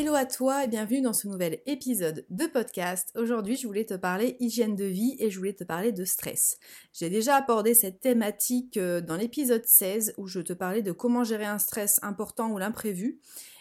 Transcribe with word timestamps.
Hello 0.00 0.14
à 0.14 0.26
toi 0.26 0.62
et 0.62 0.68
bienvenue 0.68 1.00
dans 1.00 1.12
ce 1.12 1.26
nouvel 1.26 1.58
épisode 1.66 2.24
de 2.30 2.46
podcast. 2.46 3.10
Aujourd'hui, 3.16 3.56
je 3.56 3.66
voulais 3.66 3.84
te 3.84 3.94
parler 3.94 4.36
hygiène 4.38 4.76
de 4.76 4.84
vie 4.84 5.16
et 5.18 5.28
je 5.28 5.36
voulais 5.36 5.54
te 5.54 5.64
parler 5.64 5.90
de 5.90 6.04
stress. 6.04 6.56
J'ai 6.92 7.10
déjà 7.10 7.34
abordé 7.34 7.74
cette 7.74 7.98
thématique 7.98 8.76
euh, 8.76 9.00
dans 9.00 9.16
l'épisode 9.16 9.66
16 9.66 10.14
où 10.16 10.28
je 10.28 10.38
te 10.38 10.52
parlais 10.52 10.82
de 10.82 10.92
comment 10.92 11.24
gérer 11.24 11.46
un 11.46 11.58
stress 11.58 11.98
important 12.02 12.52
ou 12.52 12.58
l'imprévu 12.58 13.18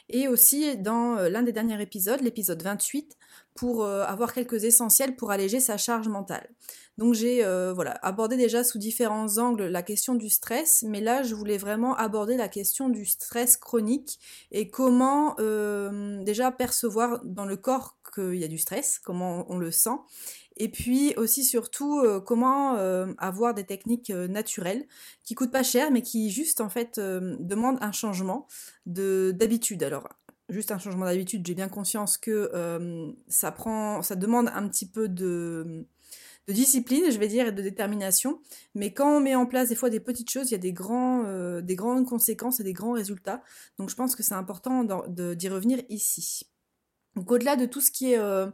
et 0.09 0.28
aussi 0.28 0.78
dans 0.78 1.18
euh, 1.18 1.28
l'un 1.28 1.42
des 1.42 1.54
derniers 1.54 1.81
épisodes, 1.81 2.22
l'épisode 2.22 2.62
28, 2.62 3.17
pour 3.58 3.84
euh, 3.84 4.06
avoir 4.06 4.34
quelques 4.34 4.64
essentiels 4.64 5.16
pour 5.16 5.32
alléger 5.32 5.60
sa 5.60 5.78
charge 5.78 6.08
mentale. 6.08 6.48
Donc 6.98 7.16
j'ai 7.16 7.44
euh, 7.44 7.76
abordé 8.02 8.38
déjà 8.38 8.64
sous 8.64 8.78
différents 8.78 9.38
angles 9.40 9.66
la 9.66 9.82
question 9.82 10.16
du 10.16 10.30
stress, 10.30 10.84
mais 10.88 11.02
là 11.02 11.24
je 11.24 11.36
voulais 11.36 11.58
vraiment 11.58 11.96
aborder 11.96 12.38
la 12.38 12.48
question 12.48 12.88
du 12.88 13.06
stress 13.06 13.58
chronique 13.58 14.20
et 14.52 14.70
comment 14.70 15.36
déjà 16.23 16.52
percevoir 16.52 17.20
dans 17.23 17.46
le 17.46 17.58
corps 17.58 17.98
qu'il 18.16 18.36
y 18.36 18.44
a 18.44 18.48
du 18.48 18.58
stress, 18.58 19.00
comment 19.00 19.46
on 19.50 19.59
le 19.59 19.70
sent, 19.70 19.98
et 20.56 20.70
puis 20.70 21.14
aussi 21.18 21.44
surtout 21.44 22.02
comment 22.26 22.74
avoir 23.20 23.53
des 23.53 23.66
techniques 23.66 24.09
naturelles 24.09 24.88
qui 25.24 25.36
coûtent 25.36 25.52
pas 25.52 25.64
cher 25.64 25.92
mais 25.92 26.02
qui 26.02 26.31
juste 26.31 26.62
en 26.62 26.70
fait 26.70 27.00
demandent 27.00 27.78
un 27.81 27.92
changement 27.92 28.48
de 28.88 29.36
d'habitude. 29.38 29.84
Alors 29.84 30.09
juste 30.50 30.72
un 30.72 30.80
changement 30.80 31.06
d'habitude, 31.06 31.45
j'ai 31.45 31.56
bien 31.56 31.70
conscience 31.70 32.17
que 32.17 32.52
ça 33.28 33.52
prend 33.52 34.02
ça 34.02 34.16
demande 34.16 34.50
un 34.53 34.67
petit 34.67 34.86
peu 34.86 35.08
de 35.09 35.86
discipline, 36.48 37.12
je 37.12 37.17
vais 37.17 37.28
dire, 37.28 37.48
et 37.48 37.52
de 37.52 37.62
détermination. 37.62 38.40
Mais 38.73 38.94
quand 38.94 39.18
on 39.18 39.20
met 39.20 39.36
en 39.36 39.45
place 39.45 39.70
des 39.70 39.75
fois 39.75 39.90
des 39.90 40.00
petites 40.00 40.30
choses, 40.30 40.50
il 40.50 40.53
y 40.53 40.56
a 40.56 40.59
des, 40.59 40.72
grands, 40.72 41.23
des 41.62 41.75
grandes 41.75 42.06
conséquences 42.06 42.59
et 42.59 42.64
des 42.64 42.73
grands 42.73 42.94
résultats. 42.94 43.44
Donc 43.78 43.90
je 43.90 43.95
pense 43.95 44.16
que 44.16 44.23
c'est 44.23 44.36
important 44.36 44.86
d'y 45.08 45.50
revenir 45.50 45.81
ici. 45.90 46.48
Donc 47.18 47.31
au-delà 47.31 47.56
de 47.56 47.66
tout 47.66 47.81
ce 47.81 47.90
qui 47.90 48.12
est 48.14 48.20
euh, 48.20 48.48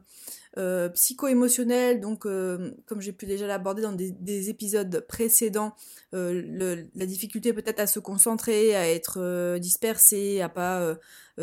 psycho-émotionnel, 0.93 1.99
donc 1.99 2.27
euh, 2.27 2.71
comme 2.85 3.01
j'ai 3.01 3.11
pu 3.11 3.25
déjà 3.25 3.47
l'aborder 3.47 3.81
dans 3.81 3.91
des, 3.91 4.49
épisodes 4.49 5.03
précédents, 5.07 5.73
euh, 6.13 6.83
la 6.93 7.05
difficulté 7.05 7.53
peut-être 7.53 7.79
à 7.79 7.87
se 7.87 7.99
concentrer, 7.99 8.75
à 8.75 8.87
être 8.87 9.57
dispersé, 9.57 10.41
à 10.41 10.49
pas 10.49 10.95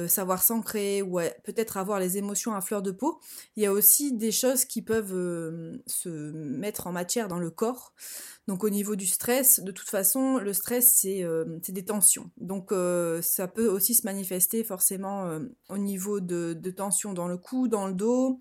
savoir 0.06 0.42
s'ancrer 0.42 1.02
ou 1.02 1.18
peut-être 1.42 1.76
avoir 1.76 1.98
les 1.98 2.18
émotions 2.18 2.54
à 2.54 2.60
fleur 2.60 2.82
de 2.82 2.92
peau. 2.92 3.20
Il 3.56 3.62
y 3.64 3.66
a 3.66 3.72
aussi 3.72 4.12
des 4.12 4.30
choses 4.30 4.64
qui 4.64 4.82
peuvent 4.82 5.80
se 5.86 6.08
mettre 6.08 6.86
en 6.86 6.92
matière 6.92 7.26
dans 7.26 7.40
le 7.40 7.50
corps. 7.50 7.92
Donc 8.46 8.64
au 8.64 8.70
niveau 8.70 8.96
du 8.96 9.06
stress, 9.06 9.60
de 9.60 9.72
toute 9.72 9.88
façon, 9.88 10.38
le 10.38 10.52
stress, 10.52 10.92
c'est 10.94 11.72
des 11.72 11.84
tensions. 11.84 12.30
Donc 12.36 12.72
ça 13.22 13.48
peut 13.48 13.66
aussi 13.66 13.94
se 13.94 14.04
manifester 14.04 14.62
forcément 14.62 15.40
au 15.68 15.78
niveau 15.78 16.20
de, 16.20 16.54
de 16.54 16.70
tensions 16.70 17.12
dans 17.12 17.26
le 17.26 17.38
cou, 17.38 17.66
dans 17.66 17.88
le 17.88 17.94
dos, 17.94 18.40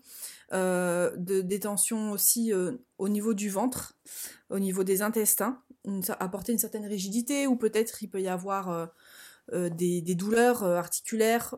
euh, 0.52 1.14
de, 1.16 1.42
des 1.42 1.60
tensions 1.60 2.10
aussi 2.10 2.52
euh, 2.52 2.72
au 2.98 3.08
niveau 3.08 3.34
du 3.34 3.48
ventre, 3.48 3.94
au 4.48 4.58
niveau 4.58 4.82
des 4.82 5.00
intestins, 5.00 5.62
apporter 6.18 6.52
une 6.52 6.58
certaine 6.58 6.86
rigidité 6.86 7.46
ou 7.46 7.54
peut-être 7.54 8.02
il 8.02 8.08
peut 8.08 8.20
y 8.20 8.28
avoir 8.28 8.90
euh, 9.52 9.68
des, 9.70 10.02
douleurs 10.16 10.64
articulaires. 10.64 11.54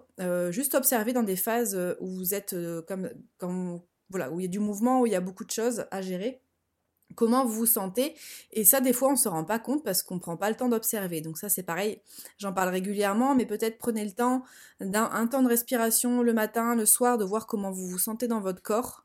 juste 0.50 0.75
observer 0.75 1.12
dans 1.12 1.22
des 1.22 1.36
phases 1.36 1.78
où 2.00 2.06
vous 2.06 2.34
êtes 2.34 2.54
comme, 2.86 3.10
comme 3.38 3.81
voilà 4.10 4.31
où 4.31 4.41
il 4.41 4.44
y 4.44 4.47
a 4.47 4.50
du 4.50 4.60
mouvement, 4.60 5.00
où 5.00 5.06
il 5.06 5.12
y 5.12 5.16
a 5.16 5.20
beaucoup 5.20 5.44
de 5.44 5.50
choses 5.50 5.86
à 5.91 6.02
gérer 6.02 6.41
comment 7.14 7.44
vous 7.44 7.52
vous 7.52 7.66
sentez. 7.66 8.14
Et 8.52 8.64
ça, 8.64 8.80
des 8.80 8.92
fois, 8.92 9.08
on 9.08 9.12
ne 9.12 9.16
se 9.16 9.28
rend 9.28 9.44
pas 9.44 9.58
compte 9.58 9.84
parce 9.84 10.02
qu'on 10.02 10.16
ne 10.16 10.20
prend 10.20 10.36
pas 10.36 10.50
le 10.50 10.56
temps 10.56 10.68
d'observer. 10.68 11.20
Donc 11.20 11.38
ça, 11.38 11.48
c'est 11.48 11.62
pareil, 11.62 12.00
j'en 12.38 12.52
parle 12.52 12.70
régulièrement, 12.70 13.34
mais 13.34 13.46
peut-être 13.46 13.78
prenez 13.78 14.04
le 14.04 14.12
temps 14.12 14.44
d'un 14.80 15.26
temps 15.26 15.42
de 15.42 15.48
respiration 15.48 16.22
le 16.22 16.32
matin, 16.32 16.74
le 16.74 16.86
soir, 16.86 17.18
de 17.18 17.24
voir 17.24 17.46
comment 17.46 17.70
vous 17.70 17.86
vous 17.86 17.98
sentez 17.98 18.28
dans 18.28 18.40
votre 18.40 18.62
corps. 18.62 19.04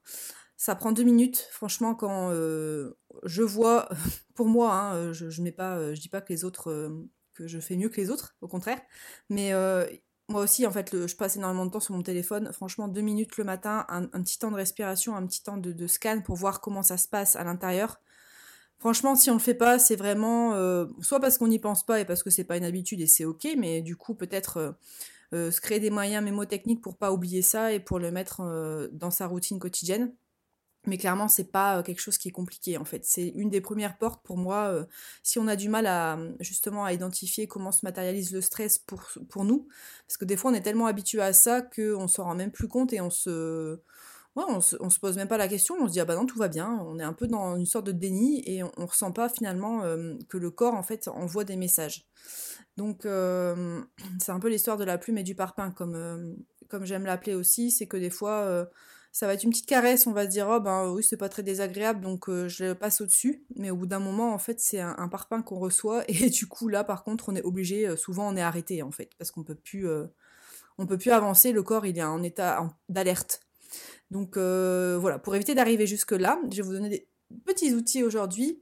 Ça 0.57 0.73
prend 0.73 0.91
deux 0.91 1.03
minutes, 1.03 1.47
franchement, 1.51 1.93
quand 1.93 2.31
euh, 2.31 2.97
je 3.23 3.43
vois, 3.43 3.89
pour 4.35 4.47
moi, 4.47 4.73
hein, 4.73 5.13
je, 5.13 5.29
je, 5.29 5.49
pas, 5.51 5.77
euh, 5.77 5.93
dis 5.93 6.09
pas 6.09 6.19
que 6.19 6.33
les 6.33 6.45
autres, 6.45 6.71
euh, 6.71 7.07
que 7.35 7.47
je 7.47 7.59
fais 7.59 7.75
mieux 7.75 7.89
que 7.89 8.01
les 8.01 8.09
autres, 8.09 8.35
au 8.41 8.47
contraire, 8.47 8.81
mais 9.29 9.53
moi 10.29 10.41
aussi, 10.41 10.67
en 10.67 10.71
fait, 10.71 11.07
je 11.07 11.15
passe 11.15 11.37
énormément 11.37 11.65
de 11.65 11.71
temps 11.71 11.79
sur 11.79 11.95
mon 11.95 12.03
téléphone. 12.03 12.51
Franchement, 12.51 12.89
deux 12.89 13.01
minutes 13.01 13.37
le 13.37 13.45
matin, 13.45 13.85
un, 13.87 14.07
petit 14.07 14.37
temps 14.37 14.51
de 14.51 14.55
respiration, 14.55 15.15
un 15.15 15.25
petit 15.25 15.41
temps 15.41 15.57
de, 15.57 15.87
scan 15.87 16.21
pour 16.21 16.35
voir 16.35 16.59
comment 16.59 16.83
ça 16.83 16.97
se 16.97 17.07
passe 17.07 17.37
à 17.37 17.43
l'intérieur. 17.45 18.01
Franchement, 18.77 19.15
si 19.15 19.29
on 19.31 19.33
le 19.33 19.39
fait 19.39 19.55
pas, 19.55 19.79
c'est 19.79 19.95
vraiment 19.95 20.53
euh, 20.53 20.85
soit 21.01 21.19
parce 21.19 21.37
qu'on 21.37 21.47
n'y 21.47 21.59
pense 21.59 21.85
pas 21.85 21.99
et 21.99 22.05
parce 22.05 22.23
que 22.23 22.29
c'est 22.29 22.43
pas 22.43 22.57
une 22.57 22.65
habitude 22.65 22.99
et 23.01 23.07
c'est 23.07 23.25
ok, 23.25 23.47
mais 23.57 23.81
du 23.81 23.95
coup 23.95 24.13
peut-être 24.13 24.57
euh, 24.57 24.71
euh, 25.33 25.49
se 25.51 25.61
créer 25.61 25.79
des 25.79 25.89
moyens 25.89 26.23
mémotechniques 26.23 26.81
pour 26.81 26.97
pas 26.97 27.11
oublier 27.11 27.41
ça 27.41 27.73
et 27.73 27.79
pour 27.79 27.97
le 27.97 28.11
mettre 28.11 28.89
dans 28.91 29.11
sa 29.11 29.25
routine 29.27 29.59
quotidienne. 29.59 30.13
Mais 30.87 30.97
clairement, 30.97 31.27
c'est 31.27 31.51
pas 31.51 31.83
quelque 31.83 31.99
chose 31.99 32.17
qui 32.17 32.29
est 32.29 32.31
compliqué 32.31 32.77
en 32.77 32.85
fait. 32.85 33.05
C'est 33.05 33.27
une 33.27 33.49
des 33.49 33.61
premières 33.61 33.97
portes 33.97 34.23
pour 34.25 34.37
moi. 34.37 34.87
si 35.21 35.37
on 35.37 35.47
a 35.47 35.55
du 35.55 35.69
mal 35.69 35.85
à 35.85 36.17
justement 36.39 36.85
à 36.85 36.93
identifier 36.93 37.45
comment 37.47 37.71
se 37.71 37.85
matérialise 37.85 38.31
le 38.31 38.41
stress 38.41 38.79
pour, 38.79 39.03
pour 39.29 39.43
nous, 39.43 39.67
parce 40.07 40.17
que 40.17 40.25
des 40.25 40.37
fois 40.37 40.51
on 40.51 40.53
est 40.53 40.61
tellement 40.61 40.87
habitué 40.87 41.21
à 41.21 41.33
ça 41.33 41.61
qu'on 41.61 42.07
s'en 42.07 42.23
rend 42.23 42.35
même 42.35 42.51
plus 42.51 42.69
compte 42.69 42.93
et 42.93 43.01
on 43.01 43.09
se, 43.09 43.75
ouais, 44.35 44.43
on, 44.47 44.61
se, 44.61 44.77
se 44.77 44.99
pose 44.99 45.17
même 45.17 45.27
pas 45.27 45.37
la 45.37 45.49
question. 45.49 45.75
On 45.79 45.87
se 45.87 45.91
dit 45.91 45.99
ah 45.99 46.05
bah 46.05 46.15
non 46.15 46.25
tout 46.25 46.37
va 46.37 46.47
bien. 46.47 46.79
On 46.87 46.97
est 46.99 47.03
un 47.03 47.13
peu 47.13 47.27
dans 47.27 47.57
une 47.57 47.65
sorte 47.65 47.85
de 47.85 47.91
déni 47.91 48.41
et 48.45 48.63
on, 48.63 48.71
on 48.77 48.85
ressent 48.85 49.11
pas 49.11 49.27
finalement 49.27 49.81
que 50.29 50.37
le 50.37 50.51
corps 50.51 50.75
en 50.75 50.83
fait 50.83 51.09
envoie 51.09 51.43
des 51.43 51.57
messages. 51.57 52.07
Donc 52.77 53.01
c'est 53.03 54.31
un 54.31 54.39
peu 54.39 54.47
l'histoire 54.47 54.77
de 54.77 54.85
la 54.85 54.97
plume 54.97 55.17
et 55.17 55.23
du 55.23 55.35
parpaing 55.35 55.71
comme 55.71 56.37
comme 56.69 56.85
j'aime 56.85 57.05
l'appeler 57.05 57.33
aussi. 57.33 57.71
C'est 57.71 57.87
que 57.87 57.97
des 57.97 58.09
fois 58.09 58.67
ça 59.17 59.25
va 59.25 59.33
être 59.33 59.43
une 59.43 59.49
petite 59.49 59.65
caresse, 59.65 60.05
on 60.05 60.11
va 60.11 60.25
se 60.25 60.29
dire, 60.29 60.47
oh 60.47 60.59
ben 60.59 60.91
oui, 60.91 61.03
c'est 61.03 61.17
pas 61.17 61.27
très 61.27 61.41
désagréable, 61.41 62.01
donc 62.01 62.29
euh, 62.29 62.47
je 62.47 62.73
passe 62.73 63.01
au-dessus. 63.01 63.43
Mais 63.55 63.71
au 63.71 63.75
bout 63.75 63.87
d'un 63.87 63.97
moment, 63.97 64.31
en 64.31 64.37
fait, 64.37 64.59
c'est 64.59 64.79
un, 64.79 65.07
parpaing 65.07 65.41
qu'on 65.41 65.57
reçoit, 65.57 66.03
et 66.07 66.29
du 66.29 66.45
coup, 66.45 66.67
là, 66.67 66.83
par 66.83 67.03
contre, 67.03 67.29
on 67.29 67.35
est 67.35 67.41
obligé, 67.41 67.87
euh, 67.87 67.95
souvent, 67.95 68.31
on 68.31 68.35
est 68.35 68.43
arrêté, 68.43 68.83
en 68.83 68.91
fait, 68.91 69.09
parce 69.17 69.31
qu'on 69.31 69.43
peut 69.43 69.55
plus, 69.55 69.89
euh, 69.89 70.05
on 70.77 70.85
peut 70.85 70.99
plus 70.99 71.09
avancer, 71.09 71.51
le 71.51 71.63
corps, 71.63 71.87
il 71.87 71.97
est 71.97 72.03
en 72.03 72.21
état 72.21 72.69
d'alerte. 72.89 73.41
Donc 74.11 74.37
voilà, 74.37 75.17
pour 75.17 75.35
éviter 75.35 75.55
d'arriver 75.55 75.87
jusque-là, 75.87 76.39
je 76.51 76.57
vais 76.57 76.61
vous 76.61 76.73
donner 76.73 76.89
des 76.89 77.07
petits 77.43 77.73
outils 77.73 78.03
aujourd'hui, 78.03 78.61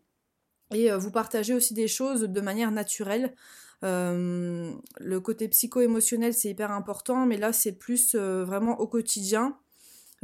et 0.74 0.90
vous 0.94 1.12
partager 1.12 1.54
aussi 1.54 1.74
des 1.74 1.90
choses 1.90 2.22
de 2.22 2.42
manière 2.42 2.72
naturelle. 2.72 3.36
le 3.82 5.18
côté 5.20 5.50
psycho-émotionnel, 5.50 6.34
c'est 6.34 6.48
hyper 6.48 6.72
important, 6.72 7.26
mais 7.26 7.36
là, 7.36 7.52
c'est 7.52 7.74
plus 7.74 8.16
vraiment 8.16 8.80
au 8.80 8.88
quotidien 8.88 9.50
euh, 9.50 9.65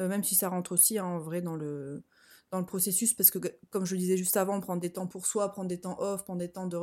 même 0.08 0.24
si 0.24 0.36
ça 0.36 0.50
rentre 0.50 0.74
aussi 0.74 0.98
hein, 0.98 1.06
en 1.06 1.20
vrai 1.20 1.42
dans 1.42 1.56
le, 1.56 2.04
dans 2.52 2.60
le 2.60 2.66
processus, 2.66 3.14
parce 3.14 3.32
que 3.32 3.40
comme 3.70 3.86
je 3.86 3.96
le 3.96 4.00
disais 4.00 4.18
juste 4.18 4.36
avant, 4.36 4.60
prendre 4.60 4.82
des 4.82 4.92
temps 4.92 5.08
pour 5.08 5.26
soi, 5.26 5.50
prendre 5.54 5.70
des 5.70 5.80
temps 5.80 5.98
off, 6.00 6.26
prendre 6.26 6.40
des 6.40 6.52
temps 6.52 6.68
de 6.68 6.78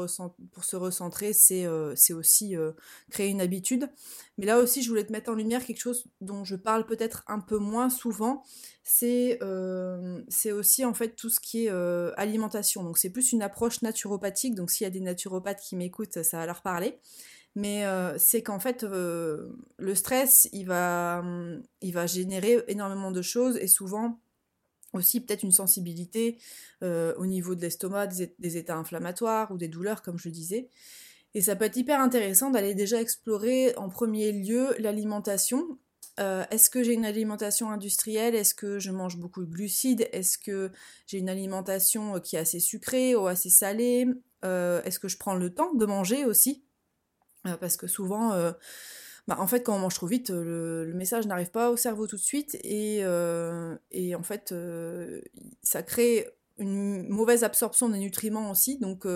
pour 0.53 0.65
se 0.65 0.77
recentrer, 0.77 1.35
c'est 1.35 1.67
euh, 1.67 1.95
aussi 2.13 2.57
euh, 2.57 2.73
créer 3.11 3.29
une 3.29 3.43
habitude. 3.43 3.91
Mais 4.39 4.47
là 4.47 4.61
aussi, 4.61 4.83
je 4.83 4.89
voulais 4.89 5.05
te 5.05 5.13
mettre 5.13 5.31
en 5.31 5.35
lumière 5.35 5.63
quelque 5.63 5.81
chose 5.81 6.07
dont 6.23 6.43
je 6.43 6.57
parle 6.57 6.87
peut-être 6.87 7.23
un 7.27 7.39
peu 7.39 7.59
moins 7.59 7.91
souvent, 7.91 8.43
c'est 8.83 9.39
aussi 9.43 10.85
en 10.87 10.95
fait 10.95 11.15
tout 11.17 11.29
ce 11.29 11.39
qui 11.39 11.67
est 11.67 11.71
alimentation. 12.17 12.83
Donc 12.83 12.97
c'est 12.97 13.11
plus 13.11 13.33
une 13.33 13.43
approche 13.43 13.83
naturopathique, 13.83 14.55
donc 14.55 14.71
s'il 14.71 14.85
y 14.85 14.89
a 14.89 14.91
des 14.91 15.01
naturopathes 15.01 15.61
qui 15.61 15.77
m'écoutent, 15.77 16.23
ça 16.23 16.39
va 16.39 16.47
leur 16.47 16.63
parler 16.63 16.99
mais 17.59 17.85
euh, 17.87 18.17
c'est 18.19 18.45
qu'en 18.45 18.61
fait, 18.61 18.85
euh, 18.85 19.49
le 19.79 19.97
stress, 19.97 20.49
il 20.53 20.65
va, 20.67 21.19
hum, 21.25 21.61
il 21.81 21.93
va 21.93 22.07
générer 22.07 22.63
énormément 22.69 23.11
de 23.11 23.21
choses 23.21 23.57
et 23.57 23.67
souvent 23.67 24.21
aussi 24.93 25.21
peut-être 25.21 25.43
une 25.43 25.51
sensibilité 25.51 26.39
euh, 26.85 27.13
au 27.17 27.27
niveau 27.27 27.57
de 27.57 27.61
l'estomac, 27.61 28.07
des, 28.39 28.57
états 28.57 28.77
inflammatoires 28.77 29.51
ou 29.51 29.57
des 29.59 29.67
douleurs, 29.67 30.03
comme 30.03 30.19
je 30.21 30.29
disais. 30.29 30.69
Et 31.35 31.43
ça 31.43 31.57
peut 31.57 31.65
être 31.65 31.77
hyper 31.77 32.01
intéressant 32.01 32.51
d'aller 32.51 32.77
déjà 32.77 33.01
explorer 33.01 33.75
en 33.75 33.89
premier 33.89 34.31
lieu 34.31 34.77
l'alimentation. 34.79 35.79
Est-ce 36.17 36.69
que 36.69 36.83
j'ai 36.83 36.95
une 36.95 37.05
alimentation 37.05 37.71
industrielle? 37.71 38.35
Est-ce 38.35 38.55
que 38.55 38.81
je 38.81 38.91
mange 38.91 39.19
beaucoup 39.19 39.45
de 39.45 39.51
glucides? 39.51 40.09
Est-ce 40.13 40.37
que 40.37 40.73
j'ai 41.07 41.19
une 41.19 41.29
alimentation 41.29 42.19
qui 42.19 42.35
est 42.35 42.41
assez 42.41 42.59
sucrée 42.59 43.15
ou 43.15 43.29
assez 43.29 43.51
salée? 43.51 44.07
Est-ce 44.43 44.99
que 44.99 45.07
je 45.07 45.17
prends 45.17 45.37
le 45.37 45.55
temps 45.55 45.75
de 45.75 45.87
manger 45.87 46.25
aussi? 46.25 46.65
Parce 47.57 47.77
que 47.77 47.87
souvent, 47.87 48.33
euh, 48.33 48.53
bah, 49.27 49.37
en 49.39 49.47
fait, 49.47 49.63
quand 49.63 49.75
on 49.75 49.79
mange 49.79 49.95
trop 49.95 50.07
vite, 50.07 50.31
le, 50.31 50.93
message 50.95 51.27
n'arrive 51.27 51.51
pas 51.51 51.71
au 51.71 51.77
cerveau 51.77 52.07
tout 52.07 52.17
de 52.17 52.21
suite 52.21 52.57
et, 52.65 53.01
et 53.91 54.15
en 54.15 54.23
fait, 54.23 54.55
ça 55.63 55.83
crée 55.83 56.29
une 56.59 57.09
mauvaise 57.09 57.45
absorption 57.45 57.89
des 57.89 57.99
nutriments 57.99 58.51
aussi. 58.51 58.79
Donc, 58.79 59.07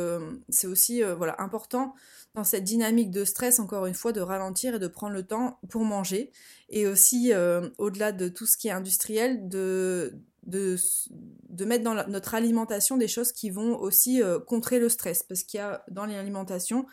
c'est 0.48 0.66
aussi 0.66 1.02
voilà, 1.02 1.36
important 1.38 1.94
dans 2.34 2.44
cette 2.44 2.64
dynamique 2.64 3.10
de 3.10 3.24
stress, 3.24 3.58
encore 3.58 3.86
une 3.86 3.94
fois, 3.94 4.12
de 4.12 4.20
ralentir 4.20 4.74
et 4.74 4.78
de 4.78 4.86
prendre 4.86 5.14
le 5.14 5.22
temps 5.22 5.58
pour 5.68 5.84
manger. 5.84 6.30
Et 6.68 6.86
aussi, 6.86 7.32
au-delà 7.78 8.12
de 8.12 8.28
tout 8.28 8.46
ce 8.46 8.56
qui 8.56 8.68
est 8.68 8.72
industriel, 8.72 9.48
de, 9.48 10.14
de 10.44 11.64
mettre 11.64 11.84
dans 11.84 12.06
notre 12.08 12.34
alimentation 12.34 12.96
des 12.96 13.08
choses 13.08 13.32
qui 13.32 13.50
vont 13.50 13.78
aussi 13.78 14.20
contrer 14.46 14.78
le 14.78 14.88
stress. 14.88 15.22
Parce 15.22 15.42
qu'il 15.42 15.58
y 15.58 15.60
a 15.62 15.84
dans 15.90 16.06
l'alimentation 16.06 16.86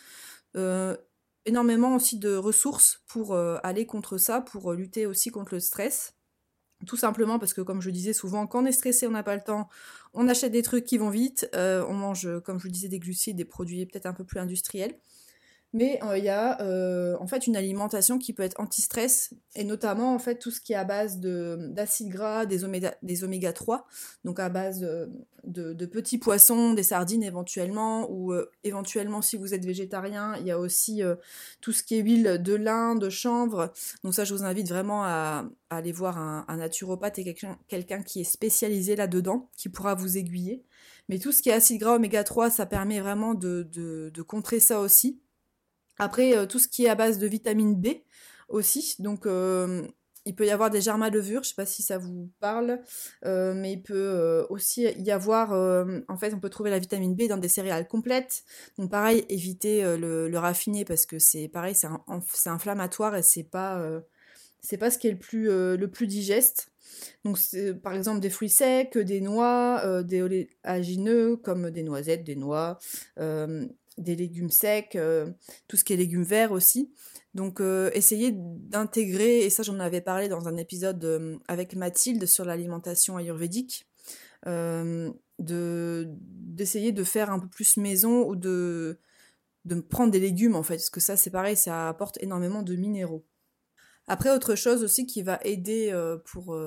énormément 1.45 1.95
aussi 1.95 2.17
de 2.19 2.35
ressources 2.35 3.03
pour 3.07 3.33
euh, 3.33 3.57
aller 3.63 3.85
contre 3.85 4.17
ça, 4.17 4.41
pour 4.41 4.71
euh, 4.71 4.75
lutter 4.75 5.05
aussi 5.05 5.29
contre 5.31 5.53
le 5.53 5.59
stress. 5.59 6.13
Tout 6.87 6.97
simplement 6.97 7.39
parce 7.39 7.53
que, 7.53 7.61
comme 7.61 7.81
je 7.81 7.89
disais 7.89 8.13
souvent, 8.13 8.47
quand 8.47 8.63
on 8.63 8.65
est 8.65 8.71
stressé, 8.71 9.07
on 9.07 9.11
n'a 9.11 9.23
pas 9.23 9.35
le 9.35 9.43
temps, 9.43 9.69
on 10.13 10.27
achète 10.29 10.51
des 10.53 10.61
trucs 10.63 10.85
qui 10.85 10.97
vont 10.97 11.09
vite, 11.09 11.49
euh, 11.55 11.85
on 11.89 11.93
mange, 11.93 12.27
comme 12.45 12.57
je 12.57 12.63
vous 12.63 12.71
disais, 12.71 12.87
des 12.87 12.99
glucides, 12.99 13.35
des 13.37 13.45
produits 13.45 13.85
peut-être 13.85 14.05
un 14.05 14.13
peu 14.13 14.23
plus 14.23 14.39
industriels. 14.39 14.99
Mais 15.71 15.99
euh, 16.03 16.17
il 16.17 16.23
y 16.23 16.29
a 16.29 16.59
euh, 16.61 17.15
en 17.19 17.27
fait 17.27 17.45
une 17.45 17.55
alimentation 17.55 18.17
qui 18.17 18.33
peut 18.33 18.41
être 18.41 18.59
anti-stress 18.59 19.35
et 19.55 19.63
notamment 19.63 20.15
en 20.15 20.19
fait 20.19 20.39
tout 20.39 20.49
ce 20.49 20.59
qui 20.59 20.73
est 20.73 20.75
à 20.75 20.83
base 20.83 21.19
d'acides 21.19 22.09
gras, 22.09 22.47
des 22.47 22.63
oméga, 22.63 22.95
des 23.03 23.23
oméga 23.23 23.53
3, 23.53 23.85
donc 24.23 24.39
à 24.39 24.49
base 24.49 24.79
de, 25.43 25.85
petits 25.85 26.17
poissons, 26.17 26.73
des 26.73 26.81
sardines 26.81 27.21
éventuellement, 27.21 28.09
ou 28.09 28.33
euh, 28.33 28.49
éventuellement 28.63 29.21
si 29.21 29.37
vous 29.37 29.53
êtes 29.53 29.63
végétarien, 29.63 30.35
il 30.37 30.47
y 30.47 30.51
a 30.51 30.57
aussi 30.57 31.03
tout 31.61 31.71
ce 31.71 31.83
qui 31.83 31.95
est 31.95 32.01
huile 32.01 32.41
de 32.41 32.55
lin, 32.55 32.95
de 32.95 33.09
chanvre. 33.11 33.71
Donc 34.03 34.15
ça 34.15 34.23
je 34.23 34.33
vous 34.33 34.43
invite 34.43 34.69
vraiment 34.69 35.03
à, 35.03 35.45
aller 35.69 35.91
voir 35.91 36.17
un, 36.17 36.57
naturopathe 36.57 37.19
et 37.19 37.35
quelqu'un 37.67 38.01
qui 38.01 38.21
est 38.21 38.23
spécialisé 38.31 38.95
là-dedans, 38.95 39.49
qui 39.55 39.69
pourra 39.69 39.93
vous 39.93 40.17
aiguiller. 40.17 40.63
Mais 41.09 41.19
tout 41.19 41.31
ce 41.31 41.43
qui 41.43 41.49
est 41.49 41.53
acide 41.53 41.79
gras 41.79 41.95
oméga 41.95 42.23
3, 42.23 42.49
ça 42.49 42.65
permet 42.65 42.99
vraiment 42.99 43.35
de 43.35 44.21
contrer 44.23 44.59
ça 44.59 44.79
aussi. 44.79 45.19
Après, 45.99 46.35
euh, 46.35 46.45
tout 46.45 46.59
ce 46.59 46.67
qui 46.67 46.85
est 46.85 46.89
à 46.89 46.95
base 46.95 47.19
de 47.19 47.27
vitamine 47.27 47.75
B 47.75 47.87
aussi. 48.47 48.95
Donc, 48.99 49.25
euh, 49.25 49.85
il 50.25 50.35
peut 50.35 50.45
y 50.45 50.51
avoir 50.51 50.69
des 50.69 50.81
germes 50.81 51.03
à 51.03 51.09
levure, 51.09 51.43
je 51.43 51.47
ne 51.47 51.49
sais 51.49 51.55
pas 51.55 51.65
si 51.65 51.83
ça 51.83 51.97
vous 51.97 52.31
parle, 52.39 52.81
euh, 53.25 53.53
mais 53.53 53.73
il 53.73 53.81
peut 53.81 54.45
aussi 54.49 54.83
y 54.83 55.11
avoir, 55.11 55.51
en 56.07 56.17
fait, 56.17 56.33
on 56.33 56.39
peut 56.39 56.49
trouver 56.49 56.69
la 56.69 56.77
vitamine 56.77 57.15
B 57.15 57.27
dans 57.27 57.37
des 57.37 57.47
céréales 57.47 57.87
complètes. 57.87 58.43
Donc 58.77 58.91
pareil, 58.91 59.25
éviter 59.29 59.81
le, 59.97 60.29
raffiné 60.37 60.85
parce 60.85 61.05
que 61.05 61.19
c'est 61.19 61.47
pareil, 61.47 61.73
c'est 61.73 62.49
inflammatoire 62.49 63.15
et 63.15 63.23
c'est 63.23 63.43
pas, 63.43 63.81
pas 64.79 64.91
ce 64.91 64.97
qui 64.99 65.07
est 65.07 65.13
le 65.13 65.19
plus, 65.19 65.45
le 65.45 65.87
plus 65.87 66.05
digeste. 66.05 66.69
Donc 67.23 67.39
par 67.81 67.95
exemple 67.95 68.19
des 68.19 68.29
fruits 68.29 68.49
secs, 68.49 68.97
des 68.97 69.21
noix, 69.21 70.03
des 70.03 70.21
oléagineux 70.21 71.37
comme 71.37 71.71
des 71.71 71.83
noisettes, 71.83 72.23
des 72.23 72.35
noix, 72.35 72.77
des 73.97 74.15
légumes 74.15 74.49
secs, 74.49 74.95
euh, 74.95 75.31
tout 75.67 75.77
ce 75.77 75.83
qui 75.83 75.93
est 75.93 75.97
légumes 75.97 76.23
verts 76.23 76.51
aussi. 76.51 76.93
Donc 77.33 77.61
euh, 77.61 77.89
essayez 77.93 78.31
d'intégrer, 78.33 79.45
et 79.45 79.49
ça 79.49 79.63
j'en 79.63 79.79
avais 79.79 80.01
parlé 80.01 80.29
dans 80.29 80.47
un 80.47 80.57
épisode 80.57 81.03
euh, 81.05 81.37
avec 81.47 81.75
Mathilde 81.75 82.25
sur 82.25 82.45
l'alimentation 82.45 83.17
ayurvédique, 83.17 83.87
d'essayer 84.45 85.13
de, 86.91 87.03
faire 87.03 87.29
un 87.29 87.39
peu 87.39 87.47
plus 87.47 87.77
maison 87.77 88.27
ou 88.27 88.35
de, 88.35 88.99
prendre 89.89 90.11
des 90.11 90.19
légumes 90.19 90.55
en 90.55 90.63
fait, 90.63 90.75
parce 90.75 90.89
que 90.89 90.99
ça 90.99 91.17
c'est 91.17 91.29
pareil, 91.29 91.55
ça 91.55 91.89
apporte 91.89 92.17
énormément 92.21 92.63
de 92.63 92.75
minéraux. 92.75 93.25
Après, 94.07 94.31
autre 94.31 94.55
chose 94.55 94.83
aussi 94.83 95.05
qui 95.05 95.21
va 95.21 95.39
aider 95.43 95.93
pour, 96.25 96.57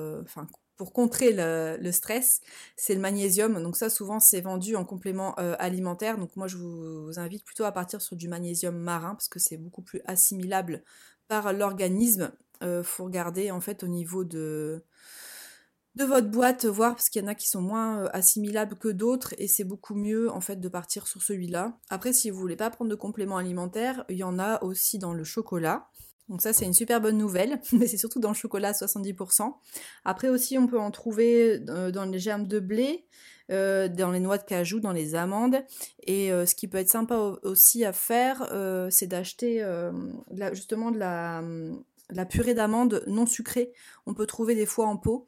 pour 0.75 0.93
contrer 0.93 1.31
le, 1.33 1.91
stress, 1.91 2.41
c'est 2.75 2.95
le 2.95 3.01
magnésium. 3.01 3.61
Donc 3.61 3.77
ça, 3.77 3.89
souvent, 3.89 4.19
c'est 4.19 4.41
vendu 4.41 4.75
en 4.75 4.85
complément 4.85 5.37
euh, 5.39 5.55
alimentaire. 5.59 6.17
Donc 6.17 6.35
moi, 6.35 6.47
je 6.47 6.57
vous, 6.57 7.11
invite 7.17 7.45
plutôt 7.45 7.63
à 7.63 7.71
partir 7.71 8.01
sur 8.01 8.15
du 8.15 8.27
magnésium 8.27 8.75
marin 8.75 9.15
parce 9.15 9.27
que 9.27 9.39
c'est 9.39 9.57
beaucoup 9.57 9.81
plus 9.81 10.01
assimilable 10.05 10.83
par 11.27 11.53
l'organisme. 11.53 12.31
Il 12.61 12.67
euh, 12.67 12.83
faut 12.83 13.05
regarder 13.05 13.51
en 13.51 13.61
fait 13.61 13.83
au 13.83 13.87
niveau 13.87 14.23
de 14.23 14.83
de 15.95 16.05
votre 16.05 16.27
boîte, 16.27 16.65
voir 16.65 16.95
parce 16.95 17.09
qu'il 17.09 17.21
y 17.21 17.25
en 17.25 17.27
a 17.27 17.35
qui 17.35 17.47
sont 17.47 17.61
moins 17.61 18.03
euh, 18.03 18.09
assimilables 18.13 18.75
que 18.77 18.87
d'autres 18.87 19.35
et 19.37 19.47
c'est 19.47 19.63
beaucoup 19.63 19.93
mieux 19.93 20.31
en 20.31 20.41
fait 20.41 20.55
de 20.59 20.67
partir 20.67 21.07
sur 21.07 21.21
celui-là. 21.21 21.77
Après, 21.89 22.13
si 22.13 22.29
vous 22.31 22.39
voulez 22.39 22.55
pas 22.55 22.71
prendre 22.71 22.89
de 22.89 22.95
complément 22.95 23.37
alimentaire, 23.37 24.03
il 24.09 24.17
y 24.17 24.23
en 24.23 24.39
a 24.39 24.63
aussi 24.63 24.97
dans 24.97 25.13
le 25.13 25.23
chocolat. 25.23 25.89
Donc 26.29 26.41
ça 26.41 26.53
c'est 26.53 26.65
une 26.65 26.73
super 26.73 27.01
bonne 27.01 27.17
nouvelle, 27.17 27.59
mais 27.73 27.87
c'est 27.87 27.97
surtout 27.97 28.19
dans 28.19 28.29
le 28.29 28.35
chocolat 28.35 28.71
70%. 28.71 29.53
Après 30.05 30.29
aussi 30.29 30.57
on 30.57 30.67
peut 30.67 30.79
en 30.79 30.91
trouver 30.91 31.61
euh, 31.69 31.91
dans 31.91 32.05
les 32.05 32.19
germes 32.19 32.47
de 32.47 32.59
blé, 32.59 33.05
euh, 33.51 33.87
dans 33.89 34.11
les 34.11 34.19
noix 34.19 34.37
de 34.37 34.43
cajou, 34.43 34.79
dans 34.79 34.93
les 34.93 35.15
amandes. 35.15 35.57
Et 36.07 36.31
euh, 36.31 36.45
ce 36.45 36.55
qui 36.55 36.67
peut 36.67 36.77
être 36.77 36.89
sympa 36.89 37.37
aussi 37.43 37.83
à 37.83 37.93
faire, 37.93 38.47
c'est 38.89 39.07
d'acheter 39.07 39.65
justement 40.53 40.91
de 40.91 40.97
la, 40.97 42.25
purée 42.25 42.53
d'amandes 42.53 43.03
non 43.07 43.25
sucrée. 43.25 43.73
On 44.05 44.13
peut 44.13 44.25
trouver 44.25 44.55
des 44.55 44.65
fois 44.65 44.87
en 44.87 44.97
pot. 44.97 45.27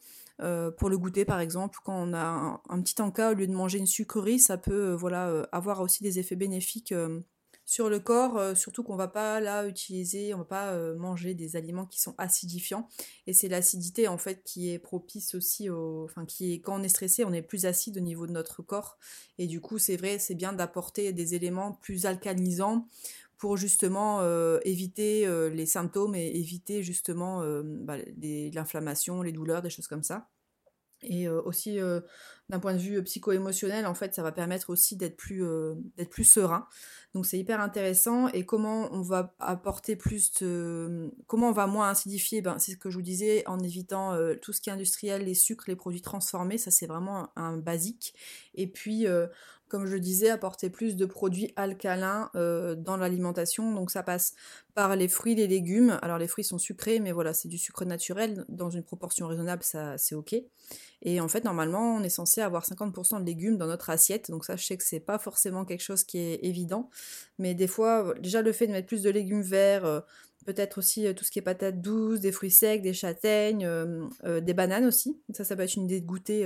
pour 0.77 0.89
le 0.89 0.97
goûter 0.97 1.25
par 1.25 1.41
exemple, 1.41 1.79
quand 1.83 1.95
on 1.95 2.13
a 2.13 2.25
un, 2.25 2.61
un, 2.69 2.81
petit 2.81 3.01
encas 3.01 3.31
au 3.31 3.33
lieu 3.33 3.47
de 3.47 3.53
manger 3.53 3.79
une 3.79 3.85
sucrerie, 3.85 4.39
ça 4.39 4.57
peut 4.57 4.93
voilà 4.93 5.47
avoir 5.51 5.81
aussi 5.81 6.03
des 6.03 6.19
effets 6.19 6.37
bénéfiques 6.37 6.93
sur 7.65 7.89
le 7.89 7.99
corps, 7.99 8.37
euh, 8.37 8.53
surtout 8.53 8.83
qu'on 8.83 8.95
va 8.95 9.07
pas 9.07 9.39
là 9.39 9.65
utiliser, 9.65 10.35
on 10.35 10.39
va 10.39 10.45
pas 10.45 10.73
euh, 10.73 10.95
manger 10.95 11.33
des 11.33 11.55
aliments 11.55 11.87
qui 11.87 11.99
sont 11.99 12.13
acidifiants. 12.19 12.87
Et 13.25 13.33
c'est 13.33 13.47
l'acidité 13.47 14.07
en 14.07 14.19
fait 14.19 14.43
qui 14.43 14.69
est 14.71 14.77
propice 14.77 15.33
aussi 15.33 15.69
au. 15.69 16.03
Enfin, 16.05 16.25
qui 16.25 16.53
est 16.53 16.59
quand 16.59 16.79
on 16.79 16.83
est 16.83 16.89
stressé, 16.89 17.25
on 17.25 17.33
est 17.33 17.41
plus 17.41 17.65
acide 17.65 17.97
au 17.97 18.01
niveau 18.01 18.27
de 18.27 18.31
notre 18.31 18.61
corps. 18.61 18.99
Et 19.39 19.47
du 19.47 19.61
coup, 19.61 19.79
c'est 19.79 19.97
vrai, 19.97 20.19
c'est 20.19 20.35
bien 20.35 20.53
d'apporter 20.53 21.11
des 21.11 21.33
éléments 21.33 21.73
plus 21.73 22.05
alcalinisants 22.05 22.87
pour 23.37 23.57
justement 23.57 24.21
euh, 24.21 24.59
éviter 24.63 25.27
les 25.49 25.65
symptômes 25.65 26.15
et 26.15 26.27
éviter 26.27 26.83
justement 26.83 27.43
bah, 27.63 27.97
l'inflammation, 28.53 29.23
les 29.23 29.31
douleurs, 29.31 29.61
des 29.61 29.69
choses 29.69 29.87
comme 29.87 30.03
ça. 30.03 30.29
Et 31.01 31.27
aussi 31.27 31.77
d'un 32.49 32.59
point 32.59 32.73
de 32.73 32.79
vue 32.79 33.03
psycho-émotionnel, 33.03 33.85
en 33.85 33.93
fait, 33.93 34.15
ça 34.15 34.23
va 34.23 34.31
permettre 34.31 34.69
aussi 34.69 34.95
d'être 34.95 35.17
plus 35.17 35.43
serein. 36.23 36.67
Donc 37.15 37.25
c'est 37.25 37.39
hyper 37.39 37.61
intéressant. 37.61 38.27
Et 38.27 38.45
comment 38.45 38.89
on 38.91 39.01
va 39.01 39.33
apporter 39.39 39.95
plus 39.95 40.33
de... 40.41 41.13
Comment 41.27 41.47
on 41.47 41.53
va 41.53 41.65
moins 41.65 41.89
acidifier 41.89 42.41
ben, 42.41 42.59
C'est 42.59 42.73
ce 42.73 42.77
que 42.77 42.89
je 42.89 42.97
vous 42.97 43.01
disais, 43.01 43.41
en 43.47 43.57
évitant 43.59 44.11
euh, 44.11 44.35
tout 44.35 44.51
ce 44.51 44.59
qui 44.59 44.69
est 44.69 44.73
industriel, 44.73 45.23
les 45.23 45.33
sucres, 45.33 45.63
les 45.69 45.77
produits 45.77 46.01
transformés, 46.01 46.57
ça 46.57 46.71
c'est 46.71 46.87
vraiment 46.87 47.29
un, 47.37 47.55
basique. 47.55 48.15
Et 48.53 48.67
puis, 48.67 49.07
euh, 49.07 49.27
comme 49.67 49.87
je 49.87 49.97
disais, 49.97 50.29
apporter 50.29 50.69
plus 50.69 50.95
de 50.95 51.05
produits 51.05 51.51
alcalins 51.55 52.29
euh, 52.35 52.75
dans 52.75 52.97
l'alimentation. 52.97 53.73
Donc 53.73 53.91
ça 53.91 54.03
passe 54.03 54.33
par 54.73 54.95
les 54.95 55.07
fruits, 55.07 55.35
les 55.35 55.47
légumes. 55.47 55.97
Alors 56.01 56.17
les 56.17 56.27
fruits 56.27 56.43
sont 56.43 56.57
sucrés, 56.57 56.99
mais 56.99 57.11
voilà, 57.11 57.33
c'est 57.33 57.47
du 57.47 57.57
sucre 57.57 57.83
naturel. 57.85 58.45
Dans 58.47 58.69
une 58.69 58.83
proportion 58.83 59.27
raisonnable, 59.27 59.63
ça 59.63 59.97
c'est 59.97 60.15
ok. 60.15 60.35
Et 61.01 61.19
en 61.19 61.27
fait, 61.27 61.43
normalement, 61.43 61.95
on 61.95 62.03
est 62.03 62.09
censé 62.09 62.41
avoir 62.41 62.65
50% 62.65 63.19
de 63.21 63.25
légumes 63.25 63.57
dans 63.57 63.67
notre 63.67 63.89
assiette. 63.89 64.29
Donc 64.29 64.45
ça, 64.45 64.55
je 64.55 64.65
sais 64.65 64.77
que 64.77 64.83
c'est 64.83 64.99
pas 64.99 65.17
forcément 65.17 65.65
quelque 65.65 65.83
chose 65.83 66.03
qui 66.03 66.19
est 66.19 66.39
évident. 66.43 66.89
Mais 67.39 67.53
des 67.53 67.67
fois, 67.67 68.13
déjà 68.19 68.41
le 68.41 68.51
fait 68.51 68.67
de 68.67 68.71
mettre 68.71 68.87
plus 68.87 69.03
de 69.03 69.09
légumes 69.09 69.41
verts, 69.41 69.85
euh, 69.85 69.99
peut-être 70.45 70.77
aussi 70.77 71.07
euh, 71.07 71.13
tout 71.13 71.23
ce 71.23 71.31
qui 71.31 71.39
est 71.39 71.41
patates 71.41 71.81
douces, 71.81 72.19
des 72.19 72.31
fruits 72.31 72.51
secs, 72.51 72.81
des 72.81 72.93
châtaignes, 72.93 73.65
euh, 73.65 74.41
des 74.41 74.53
bananes 74.53 74.85
aussi. 74.85 75.19
Ça, 75.33 75.43
ça 75.43 75.55
peut 75.55 75.63
être 75.63 75.75
une 75.75 75.85
idée 75.85 76.01
de 76.01 76.05
goûter 76.05 76.45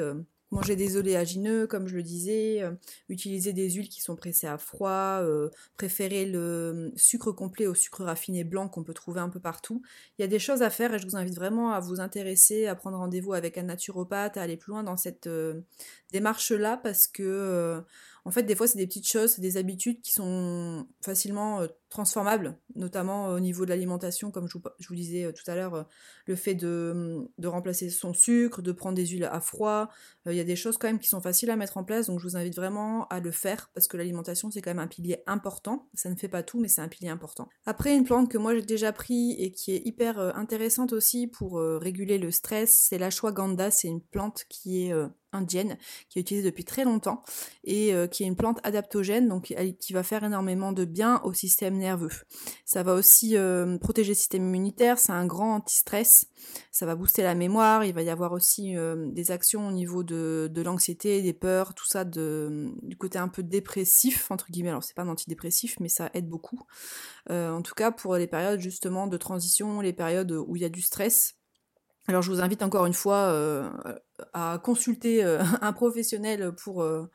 manger 0.51 0.75
des 0.75 0.97
oléagineux, 0.97 1.67
comme 1.67 1.87
je 1.87 1.95
le 1.95 2.03
disais, 2.03 2.61
euh, 2.61 2.71
utiliser 3.07 3.53
des 3.53 3.69
huiles 3.69 3.89
qui 3.89 4.01
sont 4.01 4.15
pressées 4.15 4.47
à 4.47 4.57
froid, 4.57 5.19
euh, 5.21 5.49
préférer 5.77 6.25
le 6.25 6.91
sucre 6.95 7.31
complet 7.31 7.67
au 7.67 7.75
sucre 7.75 8.03
raffiné 8.03 8.43
blanc 8.43 8.67
qu'on 8.67 8.83
peut 8.83 8.93
trouver 8.93 9.21
un 9.21 9.29
peu 9.29 9.39
partout. 9.39 9.81
Il 10.17 10.21
y 10.21 10.25
a 10.25 10.27
des 10.27 10.39
choses 10.39 10.61
à 10.61 10.69
faire 10.69 10.93
et 10.93 10.99
je 10.99 11.05
vous 11.05 11.15
invite 11.15 11.35
vraiment 11.35 11.71
à 11.71 11.79
vous 11.79 11.99
intéresser, 11.99 12.65
à 12.67 12.75
prendre 12.75 12.97
rendez-vous 12.97 13.33
avec 13.33 13.57
un 13.57 13.63
naturopathe, 13.63 14.37
à 14.37 14.41
aller 14.41 14.57
plus 14.57 14.71
loin 14.71 14.83
dans 14.83 14.97
cette 14.97 15.27
euh, 15.27 15.61
démarche-là 16.11 16.77
parce 16.77 17.07
que 17.07 17.83
en 18.25 18.31
fait, 18.31 18.43
des 18.43 18.55
fois, 18.55 18.67
c'est 18.67 18.77
des 18.77 18.87
petites 18.87 19.07
choses, 19.07 19.31
c'est 19.31 19.41
des 19.41 19.57
habitudes 19.57 20.01
qui 20.01 20.11
sont 20.11 20.87
facilement 21.01 21.61
euh, 21.61 21.67
transformables, 21.89 22.57
notamment 22.75 23.29
au 23.29 23.39
niveau 23.39 23.65
de 23.65 23.69
l'alimentation, 23.69 24.31
comme 24.31 24.47
je 24.47 24.87
vous, 24.87 24.95
disais 24.95 25.25
euh, 25.25 25.31
tout 25.31 25.49
à 25.49 25.55
l'heure, 25.55 25.73
euh, 25.73 25.83
le 26.25 26.35
fait 26.35 26.55
de, 26.55 27.27
remplacer 27.43 27.89
son 27.89 28.13
sucre, 28.13 28.61
de 28.61 28.71
prendre 28.71 28.95
des 28.95 29.07
huiles 29.07 29.29
à 29.31 29.39
froid. 29.41 29.89
Il 30.25 30.33
y 30.33 30.39
a 30.39 30.43
des 30.43 30.55
choses 30.55 30.77
quand 30.77 30.87
même 30.87 30.99
qui 30.99 31.07
sont 31.07 31.21
faciles 31.21 31.49
à 31.49 31.55
mettre 31.55 31.77
en 31.77 31.83
place, 31.83 32.07
donc 32.07 32.19
je 32.19 32.27
vous 32.27 32.37
invite 32.37 32.55
vraiment 32.55 33.07
à 33.07 33.19
le 33.19 33.31
faire 33.31 33.71
parce 33.73 33.87
que 33.87 33.97
l'alimentation, 33.97 34.51
c'est 34.51 34.61
quand 34.61 34.69
même 34.71 34.79
un 34.79 34.87
pilier 34.87 35.23
important. 35.25 35.89
Ça 35.93 36.09
ne 36.09 36.15
fait 36.15 36.27
pas 36.27 36.43
tout, 36.43 36.59
mais 36.59 36.67
c'est 36.67 36.81
un 36.81 36.87
pilier 36.87 37.09
important. 37.09 37.49
Après, 37.65 37.95
une 37.95 38.03
plante 38.03 38.29
que 38.29 38.37
moi 38.37 38.53
j'ai 38.53 38.61
déjà 38.61 38.93
pris 38.93 39.31
et 39.39 39.51
qui 39.51 39.71
est 39.71 39.81
hyper 39.85 40.19
intéressante 40.37 40.93
aussi 40.93 41.27
pour 41.27 41.59
réguler 41.59 42.19
le 42.19 42.29
stress, 42.29 42.85
c'est 42.87 42.99
l'ashwagandha. 42.99 43.71
C'est 43.71 43.87
une 43.87 44.01
plante 44.01 44.45
qui 44.49 44.85
est 44.85 44.93
indienne 45.33 45.77
qui 46.09 46.19
est 46.19 46.21
utilisée 46.21 46.49
depuis 46.49 46.63
très 46.63 46.83
longtemps 46.83 47.23
et 47.63 47.93
euh, 47.93 48.07
qui 48.07 48.23
est 48.23 48.27
une 48.27 48.35
plante 48.35 48.59
adaptogène 48.63 49.27
donc 49.27 49.53
qui 49.79 49.93
va 49.93 50.03
faire 50.03 50.23
énormément 50.23 50.71
de 50.71 50.85
bien 50.85 51.21
au 51.23 51.33
système 51.33 51.77
nerveux. 51.77 52.11
Ça 52.65 52.83
va 52.83 52.93
aussi 52.93 53.37
euh, 53.37 53.77
protéger 53.77 54.09
le 54.09 54.15
système 54.15 54.43
immunitaire, 54.43 54.99
c'est 54.99 55.11
un 55.11 55.25
grand 55.25 55.55
anti-stress, 55.55 56.25
ça 56.71 56.85
va 56.85 56.95
booster 56.95 57.23
la 57.23 57.35
mémoire, 57.35 57.85
il 57.85 57.93
va 57.93 58.01
y 58.01 58.09
avoir 58.09 58.31
aussi 58.31 58.75
euh, 58.75 59.07
des 59.11 59.31
actions 59.31 59.67
au 59.67 59.71
niveau 59.71 60.03
de, 60.03 60.49
de 60.51 60.61
l'anxiété, 60.61 61.21
des 61.21 61.33
peurs, 61.33 61.73
tout 61.73 61.87
ça 61.87 62.05
du 62.05 62.97
côté 62.97 63.19
un 63.19 63.27
peu 63.27 63.43
dépressif, 63.43 64.31
entre 64.31 64.51
guillemets, 64.51 64.69
alors 64.69 64.83
c'est 64.83 64.95
pas 64.95 65.03
un 65.03 65.09
antidépressif, 65.09 65.79
mais 65.79 65.89
ça 65.89 66.09
aide 66.13 66.27
beaucoup. 66.27 66.59
en 67.29 67.61
tout 67.61 67.75
cas 67.75 67.91
pour 67.91 68.15
les 68.15 68.27
périodes 68.27 68.59
justement 68.59 69.07
de 69.07 69.17
transition, 69.17 69.81
les 69.81 69.93
périodes 69.93 70.31
où 70.31 70.55
il 70.55 70.61
y 70.61 70.65
a 70.65 70.69
du 70.69 70.81
stress, 70.81 71.38
alors 72.09 72.23
je 72.23 72.31
vous 72.31 72.41
invite 72.41 72.63
encore 72.63 72.87
une 72.87 72.93
fois 72.93 73.31
euh, 73.31 73.69
à 74.33 74.59
consulter 74.63 75.23
euh, 75.23 75.43
un 75.61 75.73
professionnel 75.73 76.51
pour, 76.55 76.81
euh, 76.81 77.07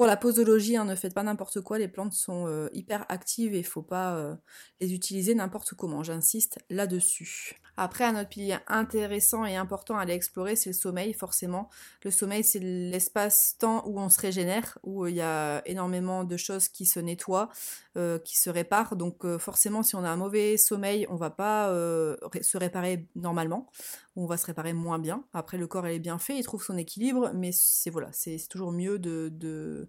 la 0.00 0.16
posologie. 0.16 0.76
Hein, 0.76 0.84
ne 0.84 0.96
faites 0.96 1.14
pas 1.14 1.22
n'importe 1.22 1.60
quoi, 1.60 1.78
les 1.78 1.86
plantes 1.86 2.12
sont 2.12 2.68
hyper 2.72 3.06
actives 3.08 3.54
et 3.54 3.58
il 3.58 3.62
ne 3.62 3.66
faut 3.66 3.82
pas 3.82 4.36
les 4.80 4.94
utiliser 4.94 5.34
n'importe 5.36 5.74
comment. 5.74 6.02
J'insiste 6.02 6.58
là-dessus. 6.70 7.61
Après, 7.76 8.04
un 8.04 8.20
autre 8.20 8.28
pilier 8.28 8.58
intéressant 8.68 9.46
et 9.46 9.56
important 9.56 9.96
à 9.96 10.02
aller 10.02 10.12
explorer, 10.12 10.56
c'est 10.56 10.70
le 10.70 10.74
sommeil, 10.74 11.14
forcément. 11.14 11.70
Le 12.04 12.10
sommeil, 12.10 12.44
c'est 12.44 12.58
l'espace-temps 12.58 13.84
où 13.86 13.98
on 13.98 14.10
se 14.10 14.20
régénère, 14.20 14.78
où 14.82 15.06
il 15.06 15.14
y 15.14 15.22
a 15.22 15.62
énormément 15.66 16.24
de 16.24 16.36
choses 16.36 16.68
qui 16.68 16.84
se 16.84 17.00
nettoient, 17.00 17.48
euh, 17.96 18.18
qui 18.18 18.38
se 18.38 18.50
réparent. 18.50 18.94
Donc, 18.96 19.24
euh, 19.24 19.38
forcément, 19.38 19.82
si 19.82 19.96
on 19.96 20.04
a 20.04 20.10
un 20.10 20.16
mauvais 20.16 20.58
sommeil, 20.58 21.06
on 21.08 21.16
va 21.16 21.30
pas 21.30 21.70
euh, 21.70 22.16
se 22.42 22.58
réparer 22.58 23.06
normalement, 23.16 23.70
on 24.16 24.26
va 24.26 24.36
se 24.36 24.46
réparer 24.46 24.74
moins 24.74 24.98
bien. 24.98 25.24
Après, 25.32 25.56
le 25.56 25.66
corps, 25.66 25.88
il 25.88 25.94
est 25.94 25.98
bien 25.98 26.18
fait, 26.18 26.36
il 26.36 26.42
trouve 26.42 26.62
son 26.62 26.76
équilibre, 26.76 27.32
mais 27.34 27.52
c'est 27.52 27.90
voilà, 27.90 28.10
c'est 28.12 28.36
toujours 28.48 28.72
mieux 28.72 28.98
de 28.98 29.88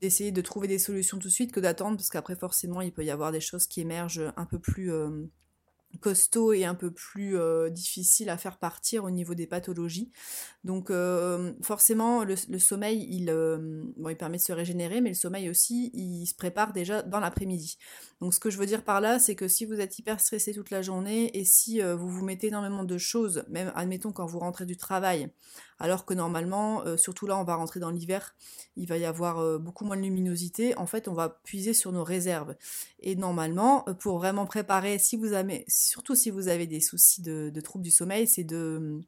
d'essayer 0.00 0.32
de 0.32 0.40
trouver 0.40 0.66
des 0.66 0.80
solutions 0.80 1.18
tout 1.18 1.28
de 1.28 1.32
suite 1.32 1.52
que 1.52 1.60
d'attendre 1.60 1.96
parce 1.96 2.10
qu'après 2.10 2.34
forcément 2.34 2.80
il 2.80 2.92
peut 2.92 3.04
y 3.04 3.10
avoir 3.12 3.30
des 3.30 3.40
choses 3.40 3.68
qui 3.68 3.80
émergent 3.80 4.32
un 4.36 4.46
peu 4.46 4.58
plus 4.58 4.90
costaud 6.02 6.52
et 6.52 6.66
un 6.66 6.74
peu 6.74 6.90
plus 6.90 7.38
euh, 7.38 7.70
difficile 7.70 8.28
à 8.28 8.36
faire 8.36 8.58
partir 8.58 9.04
au 9.04 9.10
niveau 9.10 9.34
des 9.34 9.46
pathologies. 9.46 10.10
Donc 10.64 10.90
euh, 10.90 11.52
forcément, 11.62 12.24
le, 12.24 12.36
sommeil, 12.36 13.06
il, 13.10 13.30
euh, 13.30 13.84
bon, 13.96 14.10
il 14.10 14.16
permet 14.16 14.36
de 14.36 14.42
se 14.42 14.52
régénérer, 14.52 15.00
mais 15.00 15.10
le 15.10 15.14
sommeil 15.14 15.48
aussi, 15.48 15.90
il 15.94 16.26
se 16.26 16.34
prépare 16.34 16.74
déjà 16.74 17.02
dans 17.02 17.20
l'après-midi. 17.20 17.78
Donc 18.20 18.34
ce 18.34 18.40
que 18.40 18.50
je 18.50 18.58
veux 18.58 18.66
dire 18.66 18.84
par 18.84 19.00
là, 19.00 19.18
c'est 19.18 19.34
que 19.34 19.48
si 19.48 19.64
vous 19.64 19.80
êtes 19.80 19.98
hyper 19.98 20.20
stressé 20.20 20.52
toute 20.52 20.70
la 20.70 20.82
journée 20.82 21.36
et 21.38 21.44
si 21.44 21.80
vous 21.80 22.08
vous 22.08 22.24
mettez 22.24 22.48
énormément 22.48 22.84
de 22.84 22.98
choses, 22.98 23.44
même 23.48 23.72
admettons 23.74 24.12
quand 24.12 24.26
vous 24.26 24.38
rentrez 24.38 24.66
du 24.66 24.76
travail, 24.76 25.30
alors 25.78 26.04
que 26.04 26.14
normalement, 26.14 26.84
surtout 26.96 27.26
là, 27.26 27.36
on 27.38 27.44
va 27.44 27.56
rentrer 27.56 27.80
dans 27.80 27.90
l'hiver, 27.90 28.34
il 28.76 28.86
va 28.86 28.96
y 28.96 29.04
avoir 29.04 29.58
beaucoup 29.58 29.84
moins 29.84 29.96
de 29.96 30.02
luminosité, 30.02 30.76
en 30.78 30.86
fait, 30.86 31.08
on 31.08 31.14
va 31.14 31.28
puiser 31.28 31.74
sur 31.74 31.92
nos 31.92 32.04
réserves. 32.04 32.54
Et 33.00 33.16
normalement, 33.16 33.84
pour 33.98 34.18
vraiment 34.18 34.46
préparer, 34.46 34.98
si 34.98 35.16
vous 35.16 35.32
avez 35.32 35.64
surtout 35.68 36.14
si 36.14 36.30
vous 36.30 36.48
avez 36.48 36.66
des 36.66 36.80
soucis 36.80 37.22
de, 37.22 37.60
troubles 37.60 37.84
du 37.84 37.90
sommeil, 37.90 38.26
c'est 38.26 38.44
de, 38.44 39.00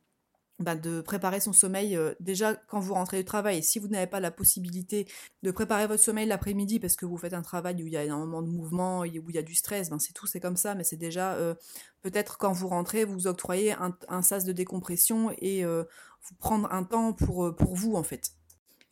bah, 0.60 0.76
de 0.76 1.00
préparer 1.00 1.40
son 1.40 1.52
sommeil 1.52 1.96
euh, 1.96 2.14
déjà 2.20 2.54
quand 2.54 2.78
vous 2.78 2.94
rentrez 2.94 3.18
du 3.18 3.24
travail. 3.24 3.62
Si 3.62 3.80
vous 3.80 3.88
n'avez 3.88 4.06
pas 4.06 4.20
la 4.20 4.30
possibilité 4.30 5.06
de 5.42 5.50
préparer 5.50 5.86
votre 5.88 6.02
sommeil 6.02 6.26
l'après-midi 6.26 6.78
parce 6.78 6.94
que 6.94 7.06
vous 7.06 7.16
faites 7.16 7.34
un 7.34 7.42
travail 7.42 7.82
où 7.82 7.86
il 7.86 7.92
y 7.92 7.96
a 7.96 8.04
énormément 8.04 8.40
de 8.40 8.48
mouvements, 8.48 9.00
où 9.00 9.04
il 9.04 9.34
y 9.34 9.38
a 9.38 9.42
du 9.42 9.54
stress, 9.54 9.90
ben 9.90 9.98
c'est 9.98 10.12
tout, 10.12 10.26
c'est 10.28 10.40
comme 10.40 10.56
ça, 10.56 10.76
mais 10.76 10.84
c'est 10.84 10.96
déjà 10.96 11.34
euh, 11.34 11.54
peut-être 12.02 12.38
quand 12.38 12.52
vous 12.52 12.68
rentrez, 12.68 13.04
vous 13.04 13.26
octroyez 13.26 13.74
un, 14.08 14.22
sas 14.22 14.44
de 14.44 14.52
décompression 14.52 15.32
et 15.38 15.64
euh, 15.64 15.82
vous 16.22 16.36
prendre 16.36 16.72
un 16.72 16.84
temps 16.84 17.12
pour 17.12 17.52
vous 17.74 17.94
en 17.96 18.04
fait. 18.04 18.30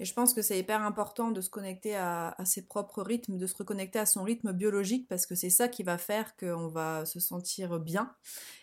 Et 0.03 0.05
je 0.05 0.15
pense 0.15 0.35
que 0.35 0.43
c'est 0.43 0.59
hyper 0.59 0.83
important 0.83 1.31
de 1.31 1.41
se 1.41 1.49
connecter 1.49 1.95
à, 1.95 2.35
ses 2.45 2.63
propres 2.67 3.05
rythmes, 3.05 3.39
de 3.39 3.47
se 3.47 3.55
reconnecter 3.55 4.01
à 4.01 4.05
son 4.05 4.25
rythme 4.25 4.51
biologique, 4.51 5.07
parce 5.07 5.27
que 5.27 5.37
c'est 5.37 5.49
ça 5.49 5.69
qui 5.69 5.85
va 5.85 5.97
faire 5.97 6.37
qu'on 6.37 6.67
va 6.67 7.07
se 7.07 7.21
sentir 7.21 7.79
bien 7.79 8.13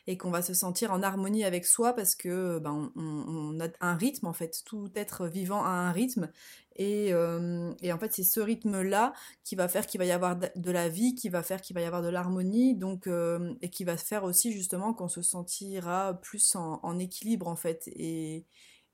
et 0.06 0.18
qu'on 0.18 0.32
va 0.32 0.42
se 0.42 0.54
sentir 0.54 0.92
en 0.92 1.02
harmonie 1.02 1.46
avec 1.46 1.66
soi, 1.66 1.94
parce 1.94 2.16
que 2.16 2.60
ben, 2.60 2.92
on, 2.98 3.58
a 3.62 3.70
un 3.80 3.96
rythme 3.96 4.28
en 4.28 4.34
fait, 4.34 4.64
tout 4.66 4.92
être 4.96 5.28
vivant 5.28 5.64
a 5.64 5.70
un 5.70 5.94
rythme. 5.94 6.30
Et, 6.76 7.14
euh, 7.14 7.72
en 7.72 8.00
fait, 8.00 8.14
c'est 8.14 8.24
ce 8.26 8.42
rythme-là 8.42 9.14
qui 9.46 9.56
va 9.56 9.70
faire 9.70 9.88
qu'il 9.88 10.00
va 10.00 10.06
y 10.06 10.12
avoir 10.12 10.36
de 10.36 10.72
la 10.72 10.90
vie, 10.90 11.16
qui 11.16 11.30
va 11.30 11.42
faire 11.42 11.62
qu'il 11.62 11.74
va 11.74 11.80
y 11.80 11.86
avoir 11.86 12.02
de 12.02 12.10
l'harmonie, 12.10 12.76
donc 12.76 13.08
euh, 13.08 13.54
et 13.62 13.70
qui 13.70 13.86
va 13.86 13.96
faire 13.96 14.26
aussi 14.26 14.52
justement 14.52 14.94
qu'on 14.94 15.08
se 15.08 15.22
sentira 15.22 16.16
plus 16.22 16.58
en, 16.58 16.82
en 16.84 17.00
équilibre 17.00 17.48
en 17.48 17.56
fait. 17.56 17.88
Et, 17.96 18.46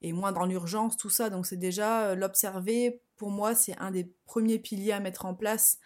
et 0.06 0.14
moins 0.14 0.32
dans 0.32 0.46
l'urgence, 0.46 0.98
tout 0.98 1.10
ça. 1.10 1.32
Donc 1.32 1.48
c'est 1.48 1.58
déjà 1.58 2.10
euh, 2.10 2.16
l'observer, 2.16 3.02
pour 3.18 3.32
moi, 3.32 3.56
c'est 3.56 3.76
un 3.80 3.90
des 3.90 4.14
premiers 4.28 4.60
piliers 4.60 4.92
à 4.92 5.00
mettre 5.00 5.26
en 5.26 5.34
place 5.34 5.80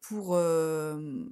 pour, 0.00 0.34
euh, 0.34 1.24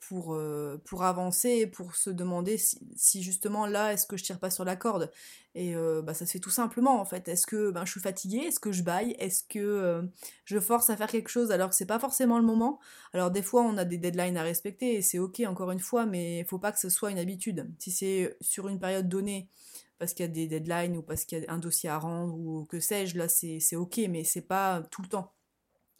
pour, 0.00 0.34
euh, 0.34 0.80
pour 0.86 1.04
avancer, 1.04 1.66
pour 1.66 1.94
se 1.94 2.08
demander 2.08 2.56
si, 2.56 3.22
justement 3.22 3.66
là, 3.66 3.92
est-ce 3.92 4.06
que 4.06 4.16
je 4.16 4.24
tire 4.24 4.38
pas 4.38 4.48
sur 4.48 4.64
la 4.64 4.74
corde? 4.74 5.12
Et 5.54 5.74
bah, 6.02 6.12
ça 6.12 6.26
se 6.26 6.32
fait 6.32 6.38
tout 6.38 6.50
simplement 6.50 7.00
en 7.00 7.06
fait. 7.06 7.28
Est-ce 7.28 7.46
que 7.46 7.70
ben, 7.70 7.86
je 7.86 7.90
suis 7.90 8.00
fatiguée? 8.00 8.40
Est-ce 8.40 8.60
que 8.60 8.72
je 8.72 8.82
baille? 8.82 9.16
Est-ce 9.18 9.42
que 9.42 10.06
je 10.44 10.60
force 10.60 10.90
à 10.90 10.98
faire 10.98 11.08
quelque 11.08 11.30
chose 11.30 11.50
alors 11.50 11.70
que 11.70 11.74
c'est 11.74 11.86
pas 11.86 11.98
forcément 11.98 12.38
le 12.38 12.44
moment? 12.44 12.78
Alors 13.14 13.30
des 13.30 13.40
fois, 13.40 13.62
on 13.62 13.78
a 13.78 13.86
des 13.86 13.96
deadlines 13.96 14.36
à 14.36 14.42
respecter 14.42 14.96
et 14.96 15.02
c'est 15.02 15.18
ok 15.18 15.40
encore 15.46 15.70
une 15.70 15.80
fois, 15.80 16.04
mais 16.04 16.40
il 16.40 16.44
faut 16.44 16.58
pas 16.58 16.72
que 16.72 16.78
ce 16.78 16.90
soit 16.90 17.10
une 17.10 17.18
habitude. 17.18 17.70
Si 17.78 17.90
c'est 17.90 18.36
sur 18.42 18.68
une 18.68 18.78
période 18.78 19.08
donnée, 19.08 19.48
parce 19.98 20.14
qu'il 20.14 20.26
y 20.26 20.28
a 20.28 20.32
des 20.32 20.46
deadlines 20.46 20.96
ou 20.96 21.02
parce 21.02 21.24
qu'il 21.24 21.42
y 21.42 21.46
a 21.46 21.52
un 21.52 21.58
dossier 21.58 21.88
à 21.88 21.98
rendre 21.98 22.34
ou 22.38 22.66
que 22.66 22.80
sais-je, 22.80 23.18
là 23.18 23.28
c'est 23.28 23.76
ok, 23.76 24.00
mais 24.08 24.24
c'est 24.24 24.42
pas 24.42 24.82
tout 24.90 25.02
le 25.02 25.08
temps. 25.08 25.34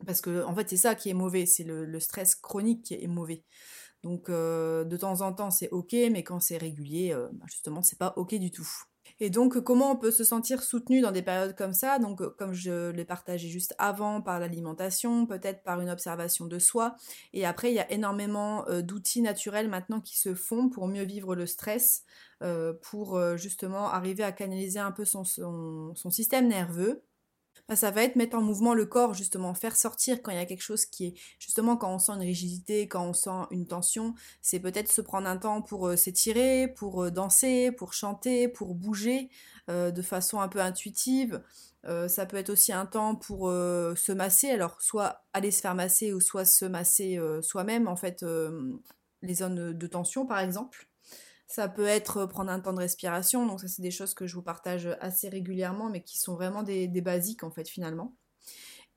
Parce 0.06 0.20
que 0.20 0.44
en 0.44 0.54
fait 0.54 0.68
c'est 0.68 0.76
ça 0.76 0.94
qui 0.94 1.10
est 1.10 1.14
mauvais, 1.14 1.46
c'est 1.46 1.64
le, 1.64 2.00
stress 2.00 2.34
chronique 2.34 2.84
qui 2.84 2.94
est 2.94 3.06
mauvais. 3.06 3.44
Donc 4.02 4.28
euh, 4.28 4.84
de 4.84 4.96
temps 4.96 5.22
en 5.22 5.32
temps 5.32 5.50
c'est 5.50 5.70
ok, 5.70 5.92
mais 6.10 6.22
quand 6.22 6.40
c'est 6.40 6.58
régulier, 6.58 7.12
euh, 7.12 7.28
bah, 7.32 7.46
justement 7.48 7.82
c'est 7.82 7.98
pas 7.98 8.12
ok 8.16 8.34
du 8.36 8.50
tout. 8.50 8.68
Et 9.20 9.30
donc, 9.30 9.58
comment 9.60 9.92
on 9.92 9.96
peut 9.96 10.10
se 10.10 10.24
sentir 10.24 10.62
soutenu 10.62 11.00
dans 11.00 11.12
des 11.12 11.22
périodes 11.22 11.56
comme 11.56 11.72
ça? 11.72 11.98
Donc, 11.98 12.22
comme 12.36 12.52
je 12.52 12.90
l'ai 12.90 13.04
partagé 13.04 13.48
juste 13.48 13.74
avant, 13.78 14.20
par 14.20 14.40
l'alimentation, 14.40 15.26
peut-être 15.26 15.62
par 15.62 15.80
une 15.80 15.88
observation 15.88 16.46
de 16.46 16.58
soi. 16.58 16.96
Et 17.32 17.46
après, 17.46 17.70
il 17.70 17.74
y 17.74 17.80
a 17.80 17.90
énormément 17.90 18.66
euh, 18.68 18.82
d'outils 18.82 19.22
naturels 19.22 19.68
maintenant 19.68 20.00
qui 20.00 20.18
se 20.18 20.34
font 20.34 20.68
pour 20.68 20.86
mieux 20.86 21.04
vivre 21.04 21.34
le 21.34 21.46
stress, 21.46 22.04
euh, 22.42 22.74
pour 22.82 23.16
euh, 23.16 23.36
justement 23.36 23.88
arriver 23.88 24.22
à 24.22 24.32
canaliser 24.32 24.78
un 24.78 24.92
peu 24.92 25.04
son 25.04 25.24
système 26.10 26.48
nerveux 26.48 27.02
bah, 27.68 27.74
ça 27.74 27.90
va 27.90 28.04
être 28.04 28.14
mettre 28.14 28.36
en 28.36 28.42
mouvement 28.42 28.74
le 28.74 28.86
corps, 28.86 29.12
justement, 29.14 29.52
faire 29.54 29.76
sortir 29.76 30.22
quand 30.22 30.30
il 30.30 30.36
y 30.36 30.40
a 30.40 30.46
quelque 30.46 30.62
chose 30.62 30.86
qui 30.86 31.06
est, 31.06 31.14
justement, 31.40 31.76
quand 31.76 31.92
on 31.92 31.98
sent 31.98 32.12
une 32.12 32.20
rigidité, 32.20 32.86
quand 32.86 33.04
on 33.04 33.12
sent 33.12 33.46
une 33.50 33.66
tension, 33.66 34.14
c'est 34.40 34.60
peut-être 34.60 34.90
se 34.92 35.00
prendre 35.00 35.26
un 35.28 35.36
temps 35.36 35.62
pour 35.62 35.88
euh, 35.88 35.96
s'étirer, 35.96 36.68
pour 36.68 37.04
euh, 37.04 37.10
danser, 37.10 37.72
pour 37.72 37.92
chanter, 37.92 38.46
pour 38.48 38.74
bouger 38.76 39.30
euh, 39.68 39.90
de 39.90 40.02
façon 40.02 40.40
un 40.40 40.48
peu 40.48 40.60
intuitive. 40.60 41.42
ça 42.08 42.26
peut 42.26 42.36
être 42.36 42.50
aussi 42.50 42.72
un 42.72 42.86
temps 42.86 43.14
pour 43.14 43.48
se 43.48 44.12
masser, 44.12 44.50
alors 44.50 44.80
soit 44.82 45.24
aller 45.32 45.52
se 45.52 45.60
faire 45.60 45.74
masser 45.76 46.12
ou 46.12 46.20
soit 46.20 46.44
se 46.44 46.64
masser 46.64 47.18
soi-même, 47.42 47.86
en 47.86 47.96
fait, 47.96 48.24
les 49.22 49.34
zones 49.34 49.72
de 49.72 49.86
tension, 49.86 50.26
par 50.26 50.40
exemple. 50.40 50.88
Ça 51.46 51.68
peut 51.68 51.86
être 51.86 52.18
euh, 52.18 52.26
prendre 52.26 52.50
un 52.50 52.60
temps 52.60 52.72
de 52.72 52.78
respiration, 52.78 53.46
donc 53.46 53.60
ça 53.60 53.68
c'est 53.68 53.82
des 53.82 53.90
choses 53.90 54.14
que 54.14 54.26
je 54.26 54.34
vous 54.34 54.42
partage 54.42 54.88
assez 55.00 55.28
régulièrement, 55.28 55.88
mais 55.90 56.02
qui 56.02 56.18
sont 56.18 56.34
vraiment 56.34 56.62
des, 56.62 56.88
basiques 57.00 57.44
en 57.44 57.50
fait 57.50 57.68
finalement. 57.68 58.16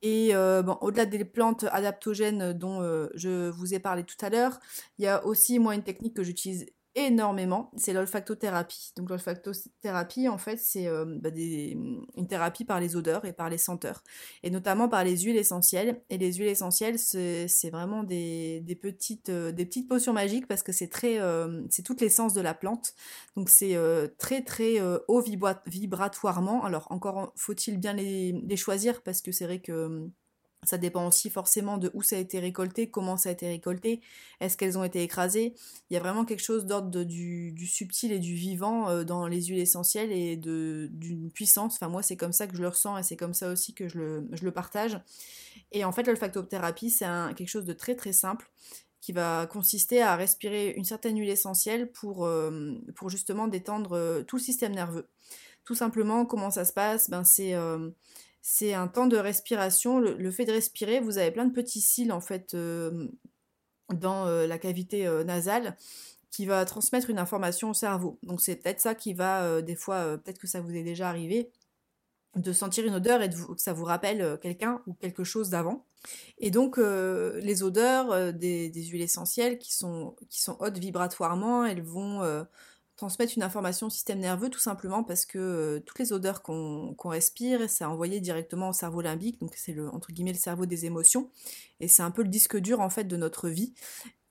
Et 0.02 0.34
euh, 0.34 0.64
au-delà 0.82 1.06
des 1.06 1.26
plantes 1.26 1.66
adaptogènes 1.72 2.54
dont 2.54 2.82
euh, 2.82 3.10
je 3.16 3.50
vous 3.50 3.74
ai 3.74 3.80
parlé 3.80 4.04
tout 4.04 4.16
à 4.22 4.30
l'heure, 4.30 4.60
il 4.98 5.04
y 5.04 5.08
a 5.08 5.26
aussi 5.26 5.60
moi 5.60 5.76
une 5.76 5.84
technique 5.84 6.16
que 6.16 6.24
j'utilise 6.24 6.66
énormément, 6.96 7.72
c'est 7.78 7.94
l'olfactothérapie. 7.94 8.92
Donc 8.96 9.10
l'olfactothérapie, 9.10 10.28
en 10.28 10.38
fait, 10.38 10.58
c'est 10.58 10.88
euh, 10.88 11.06
bah, 11.22 11.30
une 11.36 12.28
thérapie 12.28 12.66
par 12.66 12.80
les 12.80 12.96
odeurs 12.96 13.26
et 13.26 13.34
par 13.34 13.50
les 13.50 13.58
senteurs, 13.58 14.04
et 14.44 14.50
notamment 14.50 14.90
par 14.90 15.04
les 15.04 15.18
huiles 15.18 15.38
essentielles. 15.38 16.02
Et 16.10 16.18
les 16.18 16.34
huiles 16.34 16.48
essentielles, 16.48 17.00
c'est 17.00 17.70
vraiment 17.72 18.04
des, 18.04 18.80
petites, 18.82 19.30
euh, 19.30 19.52
des 19.52 19.66
petites 19.66 19.88
potions 19.88 20.14
magiques 20.14 20.48
parce 20.48 20.64
que 20.64 20.72
c'est 20.72 20.90
très, 20.90 21.20
euh, 21.20 21.62
c'est 21.70 21.84
toute 21.84 22.02
l'essence 22.02 22.34
de 22.34 22.42
la 22.42 22.54
plante. 22.54 22.94
Donc 23.36 23.50
c'est 23.50 23.78
très 24.18 24.44
très 24.44 24.82
haut 25.08 25.22
vibratoirement. 25.66 26.64
Alors 26.64 26.88
encore 26.92 27.34
faut-il 27.36 27.78
bien 27.80 27.94
les, 27.94 28.32
les 28.32 28.58
choisir 28.58 29.02
parce 29.02 29.22
que 29.22 29.32
c'est 29.32 29.46
vrai 29.46 29.60
que 29.60 30.10
ça 30.64 30.78
dépend 30.78 31.08
aussi 31.08 31.30
forcément 31.30 31.78
de 31.78 31.90
où 31.94 32.02
ça 32.02 32.18
a 32.18 32.20
été 32.20 32.40
récolté, 32.40 32.90
comment 32.90 33.18
ça 33.18 33.30
a 33.30 33.32
été 33.32 33.48
récolté, 33.48 34.02
est-ce 34.42 34.58
qu'elles 34.58 34.78
ont 34.78 34.84
été 34.84 35.02
écrasées. 35.02 35.54
Il 35.90 35.94
y 35.94 35.98
a 35.98 36.00
vraiment 36.00 36.26
quelque 36.26 36.44
chose 36.44 36.66
d'ordre 36.66 37.04
du, 37.04 37.56
subtil 37.66 38.12
et 38.12 38.20
du 38.20 38.36
vivant 38.36 38.90
euh, 38.90 39.04
dans 39.04 39.28
les 39.28 39.44
huiles 39.44 39.60
essentielles 39.60 40.12
et 40.12 40.36
d'une 40.36 41.32
puissance. 41.32 41.76
Enfin 41.76 41.88
moi 41.88 42.04
c'est 42.04 42.18
comme 42.18 42.34
ça 42.34 42.46
que 42.48 42.58
je 42.58 42.62
le 42.62 42.68
ressens 42.68 42.98
et 42.98 43.04
c'est 43.04 43.16
comme 43.16 43.34
ça 43.34 43.52
aussi 43.52 43.74
que 43.74 43.88
je 43.88 44.00
le, 44.00 44.52
partage. 44.52 45.00
Et 45.72 45.86
en 45.86 45.92
fait 45.92 46.04
l'olfactothérapie 46.04 46.90
c'est 46.90 47.06
quelque 47.36 47.48
chose 47.50 47.66
de 47.66 47.74
très 47.74 47.96
très 47.96 48.14
simple 48.14 48.50
qui 49.02 49.14
va 49.14 49.48
consister 49.48 50.02
à 50.02 50.18
respirer 50.18 50.74
une 50.76 50.84
certaine 50.84 51.18
huile 51.18 51.30
essentielle 51.30 51.90
pour, 51.90 52.26
euh, 52.26 52.76
justement 53.08 53.48
détendre 53.48 53.94
euh, 53.94 54.24
tout 54.24 54.36
le 54.36 54.42
système 54.42 54.74
nerveux. 54.74 55.08
Tout 55.64 55.76
simplement 55.76 56.26
comment 56.26 56.52
ça 56.52 56.66
se 56.66 56.74
passe? 56.74 57.10
Ben, 57.10 57.24
c'est 57.24 57.54
c'est 58.42 58.74
un 58.74 58.88
temps 58.88 59.08
de 59.08 59.18
respiration. 59.18 60.00
Le, 60.00 60.32
fait 60.32 60.46
de 60.46 60.52
respirer, 60.52 61.00
vous 61.00 61.18
avez 61.18 61.32
plein 61.32 61.46
de 61.46 61.54
petits 61.54 61.82
cils 61.82 62.12
en 62.12 62.22
fait 62.22 62.54
euh, 62.54 63.08
dans 63.94 64.26
la 64.26 64.58
cavité 64.60 65.10
nasale 65.26 65.76
qui 66.30 66.46
va 66.46 66.64
transmettre 66.64 67.10
une 67.10 67.18
information 67.18 67.72
au 67.72 67.74
cerveau. 67.74 68.20
Donc 68.22 68.40
c'est 68.40 68.56
peut-être 68.56 68.80
ça 68.80 68.94
qui 68.94 69.14
va, 69.14 69.64
des 69.64 69.76
fois, 69.76 70.18
peut-être 70.20 70.38
que 70.38 70.46
ça 70.46 70.62
vous 70.62 70.76
est 70.76 70.84
déjà 70.84 71.10
arrivé, 71.10 71.50
de 72.36 72.54
sentir 72.54 72.86
une 72.86 72.94
odeur 72.94 73.24
et 73.24 73.30
que 73.30 73.36
ça 73.58 73.74
vous 73.74 73.86
rappelle 73.86 74.38
quelqu'un 74.40 74.84
ou 74.86 74.94
quelque 74.94 75.24
chose 75.24 75.50
d'avant. 75.50 75.88
Et 76.38 76.52
donc 76.52 76.78
les 76.78 77.64
odeurs 77.64 78.32
des, 78.32 78.72
huiles 78.72 79.02
essentielles 79.02 79.58
qui 79.58 79.74
sont, 79.74 80.16
qui 80.30 80.40
sont 80.42 80.56
hautes 80.60 80.78
vibratoirement, 80.78 81.66
elles 81.66 81.82
vont 81.82 82.46
transmettre 83.00 83.34
une 83.38 83.44
information 83.44 83.88
au 83.88 83.90
système 83.90 84.20
nerveux 84.20 84.50
tout 84.50 84.60
simplement 84.60 85.06
parce 85.06 85.26
que 85.26 85.40
euh, 85.40 85.80
toutes 85.80 86.00
les 86.00 86.12
odeurs 86.12 86.44
qu'on 86.44 86.96
respire, 87.06 87.70
c'est 87.70 87.86
envoyé 87.86 88.20
directement 88.20 88.70
au 88.70 88.74
cerveau 88.74 89.02
limbique, 89.02 89.40
donc 89.40 89.54
c'est 89.56 89.80
entre 89.80 90.12
guillemets 90.12 90.34
le 90.34 90.38
cerveau 90.38 90.66
des 90.66 90.86
émotions, 90.86 91.30
et 91.80 91.88
c'est 91.88 92.04
un 92.04 92.12
peu 92.12 92.24
le 92.24 92.28
disque 92.28 92.58
dur 92.58 92.82
en 92.82 92.90
fait 92.90 93.06
de 93.06 93.16
notre 93.16 93.48
vie. 93.48 93.74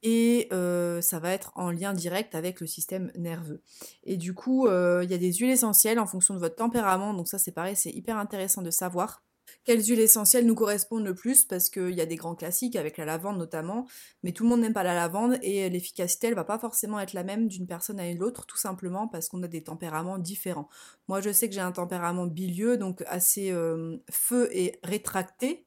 Et 0.03 0.49
euh, 0.53 1.01
ça 1.01 1.19
va 1.19 1.33
être 1.33 1.51
en 1.57 1.73
lien 1.73 1.93
direct 1.93 2.37
avec 2.37 2.61
le 2.61 2.69
système 2.69 3.11
nerveux. 3.17 3.63
Et 4.05 4.17
du 4.17 4.33
coup, 4.33 4.69
euh, 4.69 5.01
il 5.03 5.11
y 5.11 5.15
a 5.15 5.19
des 5.19 5.33
huiles 5.33 5.51
essentielles 5.51 5.99
en 5.99 6.07
fonction 6.07 6.35
de 6.35 6.39
votre 6.39 6.55
tempérament, 6.55 7.15
donc 7.15 7.27
ça 7.27 7.39
c'est 7.39 7.51
pareil, 7.51 7.75
c'est 7.75 7.91
hyper 7.91 8.17
intéressant 8.19 8.63
de 8.63 8.71
savoir 8.71 9.25
quelles 9.69 9.85
huiles 9.85 10.01
essentielles 10.01 10.47
nous 10.47 10.55
correspondent 10.55 11.05
le 11.05 11.15
plus 11.15 11.45
parce 11.45 11.69
qu'il 11.69 11.91
y 11.91 12.01
a 12.01 12.07
des 12.07 12.17
grands 12.17 12.35
classiques 12.35 12.75
avec 12.75 12.97
la 12.97 13.05
lavande 13.05 13.37
notamment, 13.37 13.87
mais 14.23 14.33
tout 14.33 14.45
le 14.45 14.49
monde 14.49 14.63
n'aime 14.63 14.73
pas 14.73 14.83
la 14.83 14.95
lavande 14.95 15.37
et 15.43 15.69
l'efficacité 15.69 16.29
elle 16.29 16.35
va 16.35 16.45
pas 16.45 16.59
forcément 16.59 16.99
être 16.99 17.13
la 17.13 17.23
même 17.23 17.49
d'une 17.49 17.67
personne 17.67 18.01
à 18.01 18.11
l'autre 18.15 18.47
tout 18.47 18.57
simplement 18.57 19.09
parce 19.09 19.29
qu'on 19.29 19.43
a 19.43 19.47
des 19.47 19.63
tempéraments 19.63 20.17
différents. 20.17 20.71
Moi 21.07 21.21
je 21.21 21.31
sais 21.31 21.51
que 21.51 21.55
j'ai 21.55 21.61
un 21.61 21.73
tempérament 21.73 22.27
bilieux 22.27 22.79
donc 22.79 23.05
assez 23.09 23.51
euh, 23.51 23.99
feu 24.11 24.49
et 24.53 24.79
rétracté, 24.83 25.67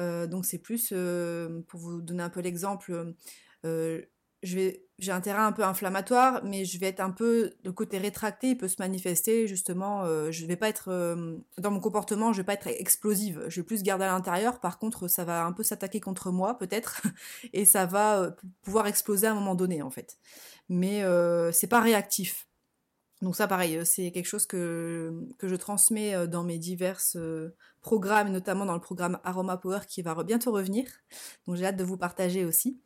euh, 0.00 0.26
donc 0.26 0.44
c'est 0.44 0.58
plus 0.58 0.90
euh, 0.92 1.60
pour 1.68 1.78
vous 1.78 2.02
donner 2.02 2.24
un 2.24 2.30
peu 2.30 2.40
l'exemple 2.40 3.14
j'ai 4.46 5.12
un 5.12 5.20
terrain 5.20 5.46
un 5.46 5.52
peu 5.52 5.62
inflammatoire, 5.62 6.42
mais 6.44 6.64
je 6.64 6.78
vais 6.78 6.86
être 6.86 7.00
un 7.00 7.10
peu 7.10 7.52
le 7.64 7.72
côté 7.72 7.98
rétracté, 7.98 8.50
il 8.50 8.56
peut 8.56 8.68
se 8.68 8.76
manifester 8.78 9.46
justement. 9.46 10.04
Euh, 10.04 10.30
je 10.30 10.46
vais 10.46 10.56
pas 10.56 10.68
être 10.68 10.88
euh, 10.88 11.36
dans 11.58 11.70
mon 11.70 11.80
comportement, 11.80 12.32
je 12.32 12.38
vais 12.38 12.44
pas 12.44 12.54
être 12.54 12.68
explosive. 12.68 13.44
Je 13.48 13.60
vais 13.60 13.64
plus 13.64 13.82
garder 13.82 14.04
à 14.04 14.12
l'intérieur. 14.12 14.60
Par 14.60 14.78
contre, 14.78 15.08
ça 15.08 15.24
va 15.24 15.44
un 15.44 15.52
peu 15.52 15.62
s'attaquer 15.62 16.00
contre 16.00 16.30
moi 16.30 16.56
peut-être, 16.58 17.02
et 17.52 17.64
ça 17.64 17.84
va 17.84 18.20
euh, 18.20 18.30
pouvoir 18.62 18.86
exploser 18.86 19.26
à 19.26 19.32
un 19.32 19.34
moment 19.34 19.54
donné 19.54 19.82
en 19.82 19.90
fait. 19.90 20.18
Mais 20.68 21.04
c'est 21.52 21.68
pas 21.68 21.80
réactif. 21.80 22.48
Donc 23.22 23.36
ça, 23.36 23.46
pareil, 23.46 23.80
c'est 23.84 24.10
quelque 24.10 24.26
chose 24.26 24.46
que, 24.46 25.12
que 25.38 25.46
je 25.48 25.54
transmets 25.54 26.26
dans 26.26 26.42
mes 26.42 26.58
divers 26.58 27.00
programmes, 27.80 28.32
notamment 28.32 28.66
dans 28.66 28.74
le 28.74 28.80
programme 28.80 29.20
Aroma 29.22 29.56
Power 29.58 29.80
qui 29.88 30.02
va 30.02 30.20
bientôt 30.24 30.50
revenir. 30.50 30.86
Donc 31.46 31.56
j'ai 31.56 31.66
hâte 31.66 31.76
de 31.76 31.84
vous 31.84 31.96
partager 31.96 32.44
aussi. 32.44 32.80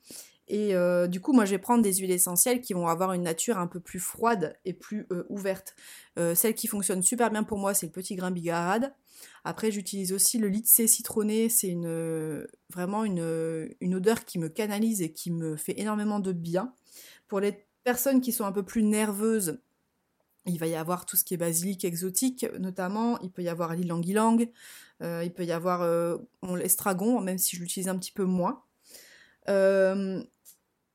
Et 0.52 0.74
euh, 0.74 1.06
du 1.06 1.20
coup, 1.20 1.32
moi, 1.32 1.44
je 1.44 1.52
vais 1.52 1.58
prendre 1.58 1.80
des 1.80 1.94
huiles 1.94 2.10
essentielles 2.10 2.60
qui 2.60 2.72
vont 2.72 2.88
avoir 2.88 3.12
une 3.12 3.22
nature 3.22 3.56
un 3.56 3.68
peu 3.68 3.78
plus 3.78 4.00
froide 4.00 4.58
et 4.64 4.72
plus 4.72 5.06
euh, 5.12 5.24
ouverte. 5.28 5.76
Euh, 6.18 6.34
celle 6.34 6.54
qui 6.54 6.66
fonctionne 6.66 7.04
super 7.04 7.30
bien 7.30 7.44
pour 7.44 7.56
moi, 7.56 7.72
c'est 7.72 7.86
le 7.86 7.92
petit 7.92 8.16
grain 8.16 8.32
bigarade. 8.32 8.92
Après, 9.44 9.70
j'utilise 9.70 10.12
aussi 10.12 10.38
le 10.38 10.52
C 10.64 10.88
citronné. 10.88 11.48
C'est 11.48 11.76
vraiment 12.68 13.04
une, 13.04 13.70
une, 13.80 13.94
odeur 13.94 14.24
qui 14.24 14.40
me 14.40 14.48
canalise 14.48 15.02
et 15.02 15.12
qui 15.12 15.30
me 15.30 15.54
fait 15.54 15.78
énormément 15.78 16.18
de 16.18 16.32
bien. 16.32 16.74
Pour 17.28 17.38
les 17.38 17.64
personnes 17.84 18.20
qui 18.20 18.32
sont 18.32 18.44
un 18.44 18.52
peu 18.52 18.64
plus 18.64 18.82
nerveuses, 18.82 19.60
il 20.46 20.58
va 20.58 20.66
y 20.66 20.74
avoir 20.74 21.06
tout 21.06 21.16
ce 21.16 21.22
qui 21.22 21.34
est 21.34 21.36
basilic 21.36 21.84
exotique, 21.84 22.44
notamment. 22.58 23.20
Il 23.20 23.30
peut 23.30 23.42
y 23.42 23.48
avoir 23.48 23.76
l'ilang-ilang. 23.76 24.48
il 25.00 25.32
peut 25.32 25.44
y 25.44 25.52
avoir 25.52 25.86
l'estragon, 26.56 27.20
même 27.20 27.38
si 27.38 27.54
je 27.54 27.62
l'utilise 27.62 27.88
un 27.88 27.96
petit 27.96 28.12
peu 28.12 28.24
moins. 28.24 28.64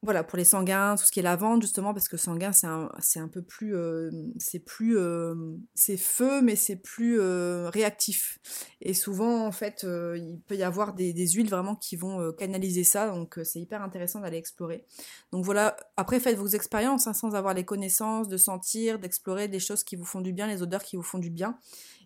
Voilà, 0.06 0.24
pour 0.24 0.38
les 0.38 0.46
sanguins, 0.46 0.96
tout 0.96 1.04
ce 1.04 1.12
qui 1.12 1.20
est 1.20 1.24
lavande, 1.24 1.64
justement, 1.64 1.92
parce 1.92 2.08
que 2.08 2.16
sanguin, 2.16 2.52
c'est 2.52 2.68
un, 2.68 2.92
un, 3.16 3.28
peu 3.28 3.42
plus. 3.42 3.76
Euh, 3.76 4.12
c'est 4.38 4.60
plus. 4.60 5.00
Euh, 5.00 5.34
c'est 5.74 5.98
feu, 5.98 6.44
mais 6.44 6.56
c'est 6.56 6.76
plus 6.76 7.20
euh, 7.20 7.70
réactif. 7.70 8.38
Et 8.82 8.94
souvent, 8.94 9.48
en 9.48 9.52
fait, 9.52 9.82
il 9.82 10.40
peut 10.46 10.56
y 10.56 10.62
avoir 10.62 10.94
des, 10.94 11.12
huiles 11.28 11.50
vraiment 11.50 11.76
qui 11.76 11.96
vont 11.96 12.32
canaliser 12.34 12.84
ça, 12.84 13.10
donc 13.10 13.40
c'est 13.44 13.60
hyper 13.60 13.82
intéressant 13.82 14.20
d'aller 14.20 14.38
explorer. 14.38 14.86
Donc 15.32 15.44
voilà, 15.44 15.76
après, 15.98 16.20
faites 16.20 16.38
vos 16.38 16.50
expériences, 16.50 17.08
hein, 17.08 17.14
sans 17.14 17.34
avoir 17.34 17.56
les 17.56 17.66
connaissances, 17.66 18.28
de 18.28 18.38
sentir, 18.38 19.00
d'explorer 19.00 19.48
des 19.48 19.60
choses 19.60 19.84
qui 19.84 19.96
vous 19.96 20.06
font 20.06 20.22
du 20.22 20.34
bien, 20.34 20.46
les 20.46 20.62
odeurs 20.62 20.84
qui 20.84 20.98
vous 20.98 21.04
font 21.04 21.18
du 21.18 21.32
bien, 21.32 21.58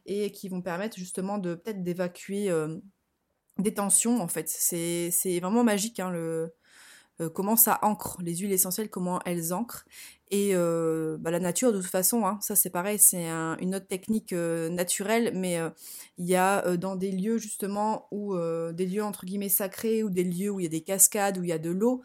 et 0.06 0.32
qui 0.32 0.48
vont 0.48 0.62
permettre 0.62 0.98
justement 0.98 1.38
de 1.38 1.56
peut-être 1.56 1.84
d'évacuer 1.84 2.50
des 3.58 3.74
tensions, 3.74 4.22
en 4.22 4.30
fait. 4.30 4.48
C'est 4.48 5.40
vraiment 5.42 5.66
magique, 5.66 6.00
hein, 6.00 6.12
le 6.12 6.54
euh, 7.22 7.30
comment 7.30 7.56
ça 7.56 7.80
ancre, 7.82 8.18
les 8.22 8.38
huiles 8.38 8.52
essentielles, 8.52 8.90
comment 8.90 9.20
elles 9.26 9.54
ancrent. 9.54 9.86
Et 10.32 10.52
euh, 10.54 11.18
bah, 11.20 11.32
la 11.32 11.40
nature, 11.40 11.74
de 11.74 11.82
toute 11.82 11.90
façon, 11.90 12.26
hein, 12.26 12.38
ça 12.42 12.56
c'est 12.56 12.70
pareil, 12.70 13.00
c'est 13.00 13.28
une 13.28 13.76
autre 13.76 13.88
technique 13.88 14.32
euh, 14.32 14.70
naturelle, 14.70 15.32
mais 15.36 15.60
il 16.18 16.26
y 16.26 16.36
a 16.36 16.78
dans 16.78 16.96
des 16.96 17.12
lieux 17.12 17.38
justement 17.38 18.08
où 18.12 18.36
des 18.72 18.86
lieux 18.86 19.04
entre 19.04 19.26
guillemets 19.26 19.50
sacrés 19.50 20.04
ou 20.04 20.10
des 20.10 20.24
lieux 20.24 20.52
où 20.52 20.60
il 20.60 20.64
y 20.64 20.68
a 20.68 20.70
des 20.70 20.82
cascades, 20.82 21.38
où 21.40 21.44
il 21.44 21.50
y 21.50 21.54
a 21.54 21.58
de 21.58 21.72
l'eau, 21.72 22.04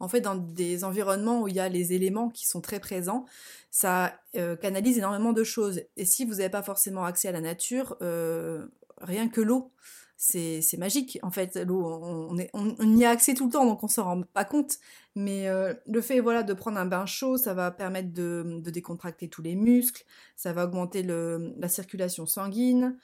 en 0.00 0.08
fait 0.08 0.20
dans 0.22 0.34
des 0.34 0.82
environnements 0.84 1.42
où 1.42 1.48
il 1.48 1.54
y 1.54 1.60
a 1.60 1.68
les 1.68 1.92
éléments 1.92 2.30
qui 2.30 2.46
sont 2.46 2.60
très 2.60 2.80
présents, 2.80 3.26
ça 3.70 4.14
canalise 4.32 4.96
énormément 4.96 5.32
de 5.32 5.44
choses. 5.44 5.82
Et 5.96 6.06
si 6.06 6.24
vous 6.24 6.36
n'avez 6.36 6.48
pas 6.48 6.62
forcément 6.62 7.04
accès 7.04 7.28
à 7.28 7.32
la 7.32 7.42
nature, 7.42 7.98
rien 8.00 9.28
que 9.28 9.42
l'eau, 9.42 9.72
c'est 10.18 10.76
magique 10.78 11.18
en 11.22 11.30
fait. 11.30 11.56
L'eau 11.56 11.84
on, 11.86 12.36
on, 12.52 12.96
y 12.96 13.04
a 13.04 13.10
accès 13.10 13.34
tout 13.34 13.46
le 13.46 13.52
temps 13.52 13.64
donc 13.64 13.82
on 13.84 13.88
s'en 13.88 14.04
rend 14.04 14.22
pas 14.22 14.44
compte. 14.44 14.74
Mais 15.14 15.48
euh, 15.48 15.74
le 15.86 16.00
fait 16.00 16.20
voilà 16.20 16.42
de 16.42 16.52
prendre 16.52 16.78
un 16.78 16.86
bain 16.86 17.06
chaud 17.06 17.36
ça 17.36 17.54
va 17.54 17.70
permettre 17.70 18.12
de, 18.12 18.60
décontracter 18.66 19.28
tous 19.28 19.42
les 19.42 19.54
muscles 19.54 20.04
ça 20.36 20.52
va 20.52 20.64
augmenter 20.64 21.02
le, 21.02 21.54
la 21.58 21.68
circulation 21.68 22.26
sanguine. 22.26 22.98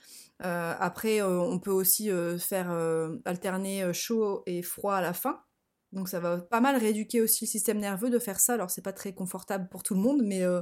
Euh, 0.44 0.74
après 0.81 1.22
euh, 1.22 1.40
on 1.40 1.61
peut 1.61 1.70
aussi 1.70 2.11
faire 2.38 2.70
alterner 3.24 3.92
chaud 3.94 4.42
et 4.46 4.62
froid 4.62 4.96
à 4.96 5.00
la 5.00 5.12
fin 5.12 5.40
donc 5.94 6.09
ça 6.09 6.18
va 6.18 6.38
pas 6.38 6.61
mal 6.61 6.76
rééduquer 6.76 7.20
aussi 7.20 7.44
le 7.44 7.48
système 7.48 7.78
nerveux 7.78 8.11
de 8.11 8.18
faire 8.18 8.40
ça. 8.40 8.54
Alors 8.54 8.68
c'est 8.68 8.83
pas 8.83 8.92
très 8.92 9.12
confortable 9.12 9.68
pour 9.68 9.83
tout 9.85 9.94
le 9.94 10.00
monde, 10.00 10.22
mais, 10.24 10.42
euh, 10.42 10.61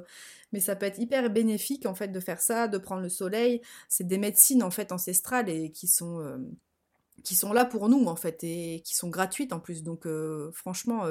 mais 0.53 0.61
ça 0.61 0.77
peut 0.77 0.87
être 0.87 0.99
hyper 0.99 1.31
bénéfique 1.31 1.87
en 1.87 1.95
fait 1.95 2.09
de 2.09 2.21
faire 2.21 2.41
ça, 2.41 2.69
de 2.69 2.77
prendre 2.79 3.01
le 3.01 3.09
soleil. 3.09 3.63
C'est 3.89 4.07
des 4.07 4.19
médecines 4.19 4.63
en 4.63 4.71
fait 4.71 4.93
ancestrales 4.93 5.49
et 5.49 5.71
qui 5.73 5.89
sont, 5.89 6.21
euh, 6.21 6.37
qui 7.25 7.35
sont 7.35 7.53
là 7.55 7.65
pour 7.65 7.89
nous 7.89 8.05
en 8.07 8.17
fait 8.17 8.45
et 8.45 8.83
qui 8.85 8.95
sont 8.95 9.09
gratuites 9.09 9.55
en 9.55 9.59
plus. 9.61 9.83
Donc 9.83 10.07
euh, 10.07 10.53
franchement, 10.53 11.05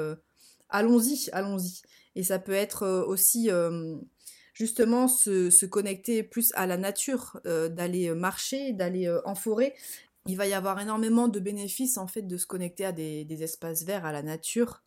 allons-y, 0.68 1.28
allons-y. 1.32 1.82
Et 2.14 2.22
ça 2.22 2.38
peut 2.38 2.52
être 2.52 2.86
aussi 3.06 3.50
justement 4.54 5.08
se, 5.08 5.50
se, 5.50 5.66
connecter 5.66 6.22
plus 6.22 6.52
à 6.54 6.66
la 6.66 6.76
nature, 6.76 7.40
d'aller 7.44 8.14
marcher, 8.14 8.72
d'aller 8.72 9.12
en 9.24 9.34
forêt 9.34 9.74
il 10.26 10.36
va 10.36 10.46
y 10.46 10.52
avoir 10.52 10.80
énormément 10.80 11.28
de 11.28 11.40
bénéfices 11.40 11.98
en 11.98 12.06
fait 12.06 12.22
de 12.22 12.36
se 12.36 12.46
connecter 12.46 12.84
à 12.84 12.92
des, 12.92 13.42
espaces 13.42 13.84
verts, 13.84 14.04
à 14.04 14.12
la 14.12 14.22
nature. 14.22 14.82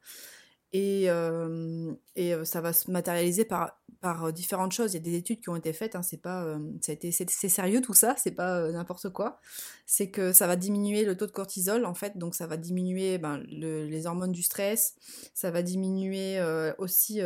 Et, 0.74 1.06
euh, 1.10 1.93
euh, 2.17 2.43
ça 2.43 2.60
va 2.60 2.74
se 2.74 2.91
matérialiser 2.91 3.45
par, 3.45 3.78
euh, 4.04 4.32
différentes 4.32 4.71
choses. 4.71 4.93
Il 4.93 4.98
y 4.98 5.00
a 5.00 5.04
des 5.04 5.15
études 5.15 5.41
qui 5.41 5.50
ont 5.50 5.56
été 5.56 5.74
faites, 5.74 5.95
hein, 5.95 6.02
c'est 6.04 6.21
pas, 6.21 6.58
c'est, 6.82 7.50
sérieux 7.50 7.82
tout 7.82 7.93
ça, 7.93 8.15
c'est 8.17 8.32
pas 8.32 8.71
n'importe 8.71 9.10
quoi. 9.10 9.39
C'est 9.86 10.10
que 10.10 10.32
ça 10.34 10.48
va 10.48 10.56
diminuer 10.56 11.06
le 11.06 11.17
taux 11.17 11.28
de 11.28 11.32
cortisol 11.32 11.86
en 11.86 11.93
fait, 11.93 12.17
donc 12.17 12.36
ça 12.36 12.45
va 12.45 12.58
diminuer 12.58 13.17
ben, 13.17 13.43
les 13.48 14.06
hormones 14.06 14.32
du 14.32 14.43
stress, 14.43 14.95
ça 15.34 15.50
va 15.50 15.63
diminuer 15.63 16.39
aussi 16.78 17.21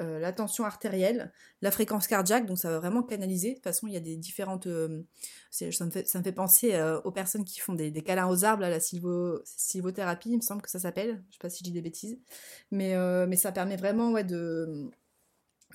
euh, 0.00 0.18
la 0.18 0.32
tension 0.32 0.64
artérielle, 0.64 1.32
la 1.62 1.70
fréquence 1.70 2.08
cardiaque, 2.08 2.46
donc 2.46 2.58
ça 2.58 2.68
va 2.68 2.80
vraiment 2.80 3.04
canaliser. 3.04 3.50
De 3.50 3.54
toute 3.54 3.62
façon, 3.62 3.86
il 3.86 3.94
y 3.94 3.96
a 3.96 4.00
des 4.00 4.16
différentes. 4.16 4.66
Euh, 4.66 5.02
ça, 5.50 5.66
me 5.84 5.90
fait, 5.90 6.32
penser 6.32 6.74
euh, 6.74 7.00
aux 7.02 7.12
personnes 7.12 7.44
qui 7.44 7.60
font 7.60 7.74
des, 7.74 7.92
câlins 8.02 8.28
aux 8.28 8.44
arbres, 8.44 8.62
la 8.62 8.80
sylvothérapie, 8.80 10.30
il 10.30 10.38
me 10.38 10.42
semble 10.42 10.62
que 10.62 10.70
ça 10.70 10.80
s'appelle. 10.80 11.22
Je 11.28 11.34
sais 11.34 11.38
pas 11.40 11.48
si 11.48 11.58
je 11.58 11.64
dis 11.64 11.72
des 11.72 11.80
bêtises. 11.80 12.18
Mais, 12.72 12.96
mais 13.26 13.36
ça 13.36 13.52
permet 13.52 13.76
vraiment 13.76 14.10
ouais, 14.10 14.24
de, 14.24 14.90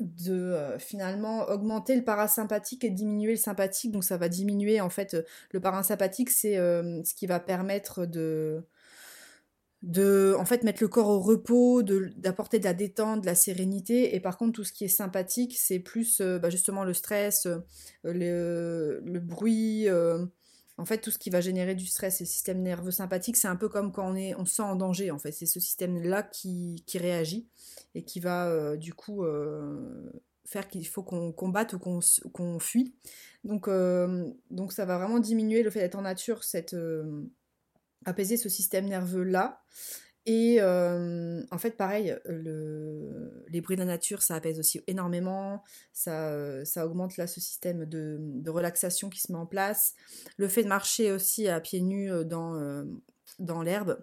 de 0.01 0.75
finalement 0.79 1.47
augmenter 1.47 1.95
le 1.95 2.03
parasympathique 2.03 2.83
et 2.83 2.89
diminuer 2.89 3.31
le 3.31 3.37
sympathique. 3.37 3.91
Donc 3.91 4.03
ça 4.03 4.17
va 4.17 4.27
diminuer 4.27 4.81
en 4.81 4.89
fait 4.89 5.15
le 5.51 5.61
parasympathique, 5.61 6.29
c'est 6.29 6.55
ce 6.55 7.13
qui 7.13 7.25
va 7.25 7.39
permettre 7.39 8.05
de 8.05 8.65
de 9.81 10.35
en 10.37 10.45
fait 10.45 10.63
mettre 10.63 10.83
le 10.83 10.89
corps 10.89 11.07
au 11.07 11.19
repos, 11.19 11.83
d'apporter 11.83 12.59
de, 12.59 12.65
la 12.65 12.73
détente, 12.73 13.21
de 13.21 13.25
la 13.25 13.35
sérénité. 13.35 14.15
Et 14.15 14.19
par 14.19 14.37
contre, 14.37 14.53
tout 14.53 14.63
ce 14.63 14.73
qui 14.73 14.85
est 14.85 14.89
sympathique, 14.89 15.57
c'est 15.57 15.79
plus 15.79 16.19
euh, 16.19 16.37
bah, 16.37 16.49
justement 16.49 16.83
le 16.83 16.93
stress, 16.93 17.45
euh, 17.45 17.59
le, 18.03 19.19
bruit, 19.19 19.87
euh, 19.87 20.25
en 20.77 20.85
fait 20.85 20.99
tout 20.99 21.11
ce 21.11 21.19
qui 21.19 21.29
va 21.29 21.39
générer 21.39 21.75
du 21.75 21.85
stress. 21.85 22.19
Et 22.19 22.25
le 22.25 22.29
système 22.29 22.61
nerveux 22.61 22.91
sympathique, 22.91 23.37
c'est 23.37 23.47
un 23.47 23.55
peu 23.55 23.69
comme 23.69 23.91
quand 23.93 24.11
on 24.11 24.15
est, 24.15 24.35
on 24.35 24.45
se 24.45 24.55
sent 24.55 24.63
en 24.63 24.75
danger. 24.75 25.11
En 25.11 25.19
fait, 25.19 25.31
c'est 25.31 25.45
ce 25.45 25.61
système-là 25.61 26.23
qui, 26.23 26.83
qui, 26.85 26.97
réagit 26.97 27.47
et 27.95 28.03
qui 28.03 28.19
va 28.19 28.75
du 28.75 28.93
coup 28.93 29.23
faire 30.45 30.67
qu'il 30.67 30.85
faut 30.87 31.03
qu'on 31.03 31.31
combatte 31.31 31.73
ou 31.73 31.79
qu'on 31.79 32.59
fuit. 32.59 32.95
Donc, 33.45 33.69
donc 34.51 34.73
ça 34.73 34.85
va 34.85 34.97
vraiment 34.97 35.19
diminuer 35.19 35.63
le 35.63 35.69
fait 35.69 35.79
d'être 35.79 35.95
en 35.95 36.01
nature, 36.01 36.43
cette 36.43 36.75
apaiser 38.05 38.37
ce 38.37 38.49
système 38.49 38.85
nerveux 38.85 39.23
là. 39.23 39.61
Et 40.25 40.61
en 40.61 41.57
fait, 41.57 41.71
pareil, 41.71 42.15
le... 42.25 43.45
les 43.47 43.61
bruits 43.61 43.75
de 43.75 43.81
la 43.81 43.87
nature, 43.87 44.21
ça 44.21 44.35
apaise 44.35 44.59
aussi 44.59 44.79
énormément, 44.85 45.63
ça, 45.91 46.63
ça 46.65 46.85
augmente 46.85 47.17
là 47.17 47.25
ce 47.25 47.39
système 47.39 47.85
de, 47.85 48.49
relaxation 48.49 49.09
qui 49.09 49.19
se 49.19 49.31
met 49.31 49.39
en 49.39 49.47
place. 49.47 49.95
Le 50.37 50.47
fait 50.47 50.63
de 50.63 50.67
marcher 50.67 51.11
aussi 51.11 51.47
à 51.47 51.59
pieds 51.59 51.81
nus 51.81 52.11
dans, 52.25 52.85
dans 53.39 53.63
l'herbe 53.63 53.97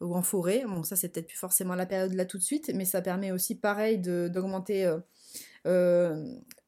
ou 0.00 0.14
en 0.14 0.22
forêt, 0.22 0.64
bon 0.66 0.82
ça 0.82 0.96
c'est 0.96 1.08
peut-être 1.08 1.28
plus 1.28 1.38
forcément 1.38 1.76
la 1.76 1.86
période 1.86 2.12
là 2.12 2.26
tout 2.26 2.36
de 2.36 2.42
suite, 2.42 2.70
mais 2.74 2.84
ça 2.84 3.00
permet 3.00 3.30
aussi 3.32 3.54
pareil 3.54 3.98
d'augmenter 3.98 4.94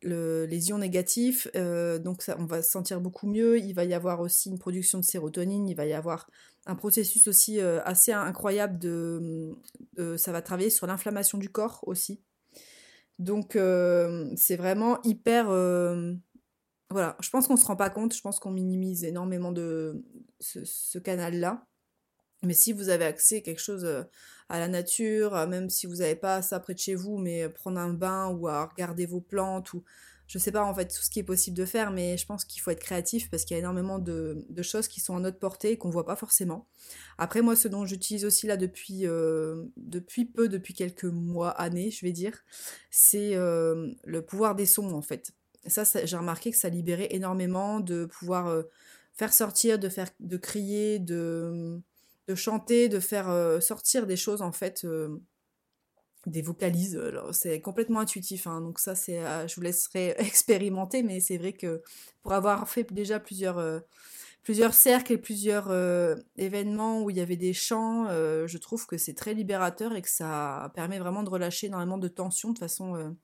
le, 0.04 0.46
les 0.46 0.68
ions 0.68 0.78
négatifs, 0.78 1.48
donc 1.54 2.22
ça, 2.22 2.36
on 2.38 2.46
va 2.46 2.62
se 2.62 2.70
sentir 2.70 3.00
beaucoup 3.00 3.26
mieux, 3.26 3.58
il 3.58 3.72
va 3.72 3.84
y 3.84 3.94
avoir 3.94 4.20
aussi 4.20 4.50
une 4.50 4.58
production 4.58 4.98
de 4.98 5.04
sérotonine, 5.04 5.68
il 5.68 5.74
va 5.74 5.86
y 5.86 5.92
avoir 5.92 6.28
un 6.66 6.74
processus 6.74 7.28
aussi 7.28 7.60
euh, 7.60 7.82
assez 7.84 8.12
incroyable 8.12 8.78
de, 8.78 9.54
ça 10.16 10.32
va 10.32 10.42
travailler 10.42 10.70
sur 10.70 10.86
l'inflammation 10.86 11.38
du 11.38 11.50
corps 11.50 11.80
aussi. 11.86 12.22
Donc 13.18 13.54
euh, 13.54 14.30
c'est 14.36 14.56
vraiment 14.56 15.00
hyper 15.02 15.50
euh, 15.50 16.14
voilà, 16.90 17.16
je 17.20 17.30
pense 17.30 17.46
qu'on 17.46 17.56
se 17.56 17.66
rend 17.66 17.76
pas 17.76 17.90
compte, 17.90 18.14
je 18.14 18.20
pense 18.20 18.38
qu'on 18.38 18.50
minimise 18.50 19.04
énormément 19.04 19.52
de 19.52 20.04
ce, 20.40 20.98
canal-là. 20.98 21.66
Mais 22.44 22.54
si 22.54 22.72
vous 22.72 22.88
avez 22.88 23.04
accès 23.04 23.38
à 23.38 23.40
quelque 23.40 23.60
chose 23.60 23.86
à 24.48 24.58
la 24.58 24.68
nature, 24.68 25.46
même 25.46 25.70
si 25.70 25.86
vous 25.86 25.96
n'avez 25.96 26.16
pas 26.16 26.42
ça 26.42 26.60
près 26.60 26.74
de 26.74 26.78
chez 26.78 26.94
vous, 26.94 27.18
mais 27.18 27.48
prendre 27.48 27.78
un 27.78 27.92
bain 27.92 28.28
ou 28.28 28.48
à 28.48 28.66
regarder 28.66 29.06
vos 29.06 29.20
plantes 29.20 29.72
ou 29.72 29.82
je 30.26 30.38
sais 30.38 30.52
pas 30.52 30.64
en 30.64 30.74
fait 30.74 30.86
tout 30.86 31.02
ce 31.02 31.10
qui 31.10 31.18
est 31.18 31.24
possible 31.24 31.56
de 31.56 31.64
faire, 31.64 31.90
mais 31.90 32.16
je 32.16 32.26
pense 32.26 32.44
qu'il 32.44 32.62
faut 32.62 32.70
être 32.70 32.80
créatif 32.80 33.30
parce 33.30 33.44
qu'il 33.44 33.54
y 33.54 33.56
a 33.56 33.60
énormément 33.60 33.98
de, 33.98 34.44
choses 34.62 34.88
qui 34.88 35.00
sont 35.00 35.16
à 35.16 35.20
notre 35.20 35.38
portée 35.38 35.72
et 35.72 35.78
qu'on 35.78 35.90
voit 35.90 36.06
pas 36.06 36.16
forcément. 36.16 36.66
Après 37.18 37.42
moi, 37.42 37.56
ce 37.56 37.68
dont 37.68 37.84
j'utilise 37.84 38.24
aussi 38.24 38.46
là 38.46 38.56
depuis, 38.56 39.06
euh, 39.06 39.64
depuis 39.76 40.24
peu, 40.24 40.48
depuis 40.48 40.74
quelques 40.74 41.04
mois, 41.04 41.50
années, 41.50 41.90
je 41.90 42.04
vais 42.06 42.12
dire, 42.12 42.42
c'est 42.90 43.36
euh, 43.36 43.90
le 44.04 44.22
pouvoir 44.22 44.54
des 44.54 44.66
sons 44.66 44.92
en 44.92 45.02
fait. 45.02 45.32
ça, 45.66 45.84
j'ai 46.04 46.16
remarqué 46.16 46.50
que 46.50 46.56
ça 46.56 46.70
libérait 46.70 47.08
énormément 47.10 47.80
de 47.80 48.06
pouvoir 48.06 48.46
euh, 48.46 48.62
faire 49.12 49.32
sortir, 49.32 49.78
de 49.78 49.88
faire, 49.90 50.08
de 50.20 50.36
crier, 50.38 50.98
de, 51.00 51.82
de 52.28 52.34
chanter, 52.34 52.88
de 52.88 53.00
faire 53.00 53.62
sortir 53.62 54.06
des 54.06 54.16
choses 54.16 54.42
en 54.42 54.52
fait 54.52 54.86
des 56.26 56.42
vocalises. 56.42 57.00
c'est 57.32 57.60
complètement 57.60 58.00
intuitif, 58.00 58.46
hein, 58.46 58.60
donc 58.60 58.78
ça, 58.78 58.94
euh, 59.08 59.46
je 59.46 59.54
vous 59.54 59.60
laisserai 59.60 60.14
expérimenter, 60.18 61.02
mais 61.02 61.20
c'est 61.20 61.38
vrai 61.38 61.52
que 61.52 61.82
pour 62.22 62.32
avoir 62.32 62.68
fait 62.68 62.90
déjà 62.92 63.20
plusieurs, 63.20 63.58
euh, 63.58 63.80
cercles 64.72 65.14
et 65.14 65.18
plusieurs 65.18 65.70
euh, 65.70 66.16
événements 66.36 67.02
où 67.02 67.10
il 67.10 67.16
y 67.16 67.20
avait 67.20 67.36
des 67.36 67.52
chants, 67.52 68.08
je 68.10 68.58
trouve 68.58 68.86
que 68.86 68.98
c'est 68.98 69.14
très 69.14 69.34
libérateur 69.34 69.94
et 69.94 70.02
que 70.02 70.10
ça 70.10 70.70
permet 70.74 70.98
vraiment 70.98 71.22
de 71.22 71.30
relâcher 71.30 71.68
énormément 71.68 71.98
de 71.98 72.08
tension 72.08 72.52
de 72.52 72.58
façon 72.58 73.16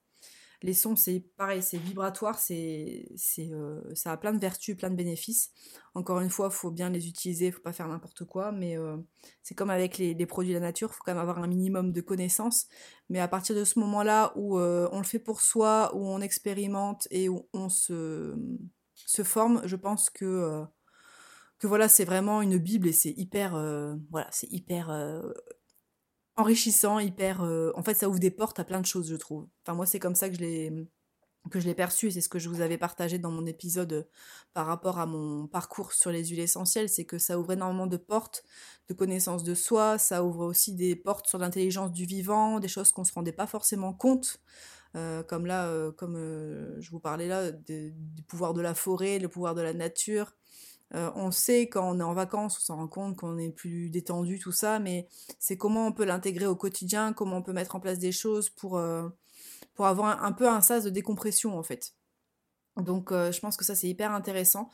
les 0.62 0.75
sons, 0.75 0.94
c'est 0.94 1.20
pareil, 1.37 1.62
c'est 1.62 1.79
vibratoire, 1.79 2.38
c'est, 2.38 3.09
c'est, 3.16 3.51
euh, 3.53 3.81
ça 3.94 4.12
a 4.12 4.16
plein 4.16 4.33
de 4.33 4.38
vertus, 4.38 4.77
plein 4.77 4.90
de 4.90 4.94
bénéfices. 4.94 5.53
Encore 5.94 6.20
une 6.20 6.29
fois, 6.29 6.49
il 6.51 6.55
faut 6.55 6.70
bien 6.70 6.90
les 6.90 7.09
utiliser, 7.09 7.46
il 7.46 7.53
faut 7.53 7.62
pas 7.62 7.73
faire 7.73 7.88
n'importe 7.88 8.25
quoi, 8.25 8.53
mais 8.53 8.77
euh, 8.77 8.96
c'est 9.42 9.55
comme 9.55 9.70
avec 9.70 9.96
les, 9.96 10.14
produits 10.27 10.53
de 10.53 10.59
la 10.59 10.66
nature, 10.66 10.90
il 10.92 10.94
faut 10.94 11.03
quand 11.05 11.12
même 11.12 11.23
avoir 11.23 11.38
un 11.38 11.46
minimum 11.46 11.92
de 11.92 12.01
connaissances. 12.01 12.66
Mais 13.09 13.20
à 13.20 13.29
partir 13.29 13.57
de 13.57 13.64
ce 13.64 13.79
moment-là 13.79 14.33
où 14.37 14.59
euh, 14.59 14.88
on 14.92 14.99
le 14.99 15.05
fait 15.05 15.18
pour 15.18 15.40
soi, 15.40 15.92
où 15.94 16.07
on 16.07 16.20
expérimente 16.20 17.09
et 17.11 17.29
où 17.29 17.49
on 17.55 17.70
se, 17.70 18.35
forme, 19.25 19.62
je 19.64 19.77
pense 19.77 20.11
que, 20.11 20.62
que 21.59 21.66
voilà, 21.66 21.88
c'est 21.88 22.05
vraiment 22.05 22.42
une 22.42 22.59
Bible 22.59 22.88
et 22.88 22.92
c'est 22.92 23.14
hyper, 23.16 23.53
voilà, 24.11 24.29
c'est 24.31 24.51
hyper 24.53 24.90
enrichissant, 26.40 26.98
hyper. 26.98 27.42
Euh, 27.42 27.72
en 27.74 27.83
fait, 27.83 27.94
ça 27.94 28.09
ouvre 28.09 28.18
des 28.18 28.31
portes 28.31 28.59
à 28.59 28.64
plein 28.64 28.81
de 28.81 28.87
choses, 28.87 29.09
je 29.11 29.16
trouve. 29.16 29.46
Enfin, 29.64 29.74
moi, 29.74 29.87
c'est 29.87 29.98
comme 29.98 30.14
ça 30.14 30.29
que 30.29 30.37
je 30.37 30.40
l'ai 30.40 30.88
que 31.50 31.59
je 31.59 31.66
l'ai 31.66 31.74
perçu, 31.74 32.09
et 32.09 32.11
c'est 32.11 32.20
ce 32.20 32.29
que 32.29 32.38
je 32.38 32.50
vous 32.50 32.61
avais 32.61 32.76
partagé 32.76 33.18
dans 33.18 33.31
mon 33.31 33.46
épisode 33.46 33.92
euh, 33.94 34.03
par 34.53 34.66
rapport 34.66 34.98
à 34.98 35.07
mon 35.07 35.46
parcours 35.46 35.94
sur 35.94 36.11
les 36.11 36.26
huiles 36.26 36.40
essentielles, 36.40 36.90
c'est 36.90 37.07
que 37.07 37.16
ça 37.16 37.38
ouvre 37.38 37.53
énormément 37.53 37.87
de 37.87 37.96
portes 37.96 38.44
de 38.88 38.94
connaissance 38.94 39.42
de 39.42 39.55
soi, 39.55 39.96
ça 39.96 40.22
ouvre 40.22 40.44
aussi 40.44 40.74
des 40.74 40.94
portes 40.96 41.29
sur 41.29 41.38
l'intelligence 41.38 41.92
du 41.92 42.05
vivant, 42.05 42.61
des 42.61 42.68
choses 42.68 42.92
qu'on 42.92 43.05
se 43.05 43.14
rendait 43.14 43.33
pas 43.33 43.46
forcément 43.46 43.94
compte, 43.94 44.42
euh, 44.96 45.22
comme 45.22 45.46
là, 45.46 45.90
comme 45.92 46.16
je 46.79 46.90
vous 46.90 47.00
parlais 47.00 47.26
là, 47.26 47.53
du 47.53 48.22
pouvoir 48.29 48.53
de 48.53 48.61
la 48.61 48.74
forêt, 48.74 49.18
le 49.18 49.29
pouvoir 49.29 49.55
de 49.55 49.62
la 49.62 49.72
nature, 49.72 50.35
euh, 50.94 51.11
on 51.14 51.31
sait 51.31 51.68
quand 51.68 51.88
on 51.88 52.00
est 52.00 52.05
en 52.05 52.14
vacances, 52.14 52.59
on 52.59 52.61
s'en 52.61 52.76
rend 52.76 52.88
compte 52.88 53.16
qu'on 53.16 53.38
est 53.38 53.50
plus 53.50 53.90
détendu, 53.90 54.38
tout 54.38 54.53
ça, 54.53 54.79
mais 54.81 55.07
c'est 55.38 55.57
comment 55.57 55.87
on 55.87 55.92
peut 55.92 56.05
l'intégrer 56.05 56.46
au 56.46 56.57
quotidien, 56.57 57.12
comment 57.12 57.37
on 57.37 57.42
peut 57.42 57.53
mettre 57.53 57.76
en 57.76 57.81
place 57.81 57.98
des 57.98 58.12
choses 58.12 58.50
pour, 58.50 58.76
euh, 58.79 59.09
pour 59.74 59.87
avoir 59.87 60.24
un, 60.24 60.33
peu 60.33 60.48
un 60.48 60.61
sas 60.61 60.85
de 60.85 60.90
décompression 60.90 61.59
en 61.59 61.62
fait. 61.62 61.94
Donc 62.76 63.12
euh, 63.12 63.31
je 63.31 63.40
pense 63.40 63.57
que 63.57 63.64
ça 63.64 63.74
c'est 63.74 63.88
hyper 63.88 64.12
intéressant. 64.12 64.70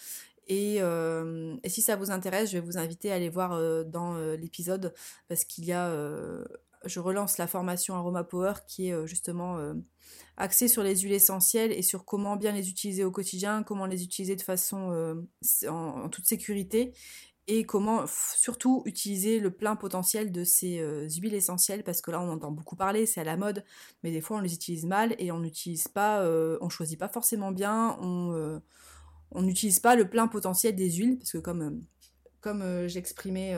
Et, 0.48 0.76
et, 0.76 1.68
si 1.68 1.82
ça 1.82 1.96
vous 1.96 2.12
intéresse, 2.12 2.50
je 2.50 2.58
vais 2.58 2.64
vous 2.64 2.78
inviter 2.78 3.10
à 3.10 3.16
aller 3.16 3.28
voir 3.28 3.84
dans 3.84 4.16
l'épisode 4.36 4.94
parce 5.26 5.44
qu'il 5.44 5.64
y 5.64 5.72
a 5.72 5.92
je 6.86 7.00
relance 7.00 7.38
la 7.38 7.46
formation 7.46 7.94
Aroma 7.94 8.24
Power 8.24 8.54
qui 8.66 8.88
est 8.88 8.92
euh, 8.92 9.06
justement 9.06 9.58
euh, 9.58 9.74
axée 10.36 10.68
sur 10.68 10.82
les 10.82 10.96
huiles 10.96 11.12
essentielles 11.12 11.72
et 11.72 11.82
sur 11.82 12.04
comment 12.04 12.36
bien 12.36 12.52
les 12.52 12.68
utiliser 12.68 13.04
au 13.04 13.10
quotidien, 13.10 13.62
comment 13.62 13.86
les 13.86 14.02
utiliser 14.02 14.36
de 14.36 14.42
façon 14.42 14.90
euh, 14.92 15.14
en, 15.68 16.08
toute 16.08 16.26
sécurité 16.26 16.92
et 17.48 17.64
comment 17.64 18.04
surtout 18.08 18.82
utiliser 18.86 19.38
le 19.38 19.52
plein 19.52 19.76
potentiel 19.76 20.32
de 20.32 20.42
ces 20.42 20.78
huiles 21.20 21.34
essentielles 21.34 21.84
parce 21.84 22.00
que 22.00 22.10
là 22.10 22.20
on 22.20 22.28
entend 22.28 22.50
beaucoup 22.50 22.74
parler, 22.74 23.06
c'est 23.06 23.20
à 23.20 23.24
la 23.24 23.36
mode, 23.36 23.64
mais 24.02 24.10
des 24.10 24.20
fois 24.20 24.38
on 24.38 24.40
les 24.40 24.52
utilise 24.52 24.84
mal 24.84 25.14
et 25.20 25.30
on 25.30 25.38
n'utilise 25.38 25.86
pas, 25.86 26.28
on 26.60 26.68
choisit 26.68 26.98
pas 26.98 27.06
forcément 27.08 27.52
bien, 27.52 27.96
on 28.00 29.42
n'utilise 29.42 29.78
pas 29.78 29.94
le 29.94 30.10
plein 30.10 30.26
potentiel 30.26 30.74
des 30.74 30.90
huiles 30.90 31.18
parce 31.18 31.30
que 31.30 31.38
comme 31.38 31.84
comme 32.40 32.88
j'exprimais 32.88 33.54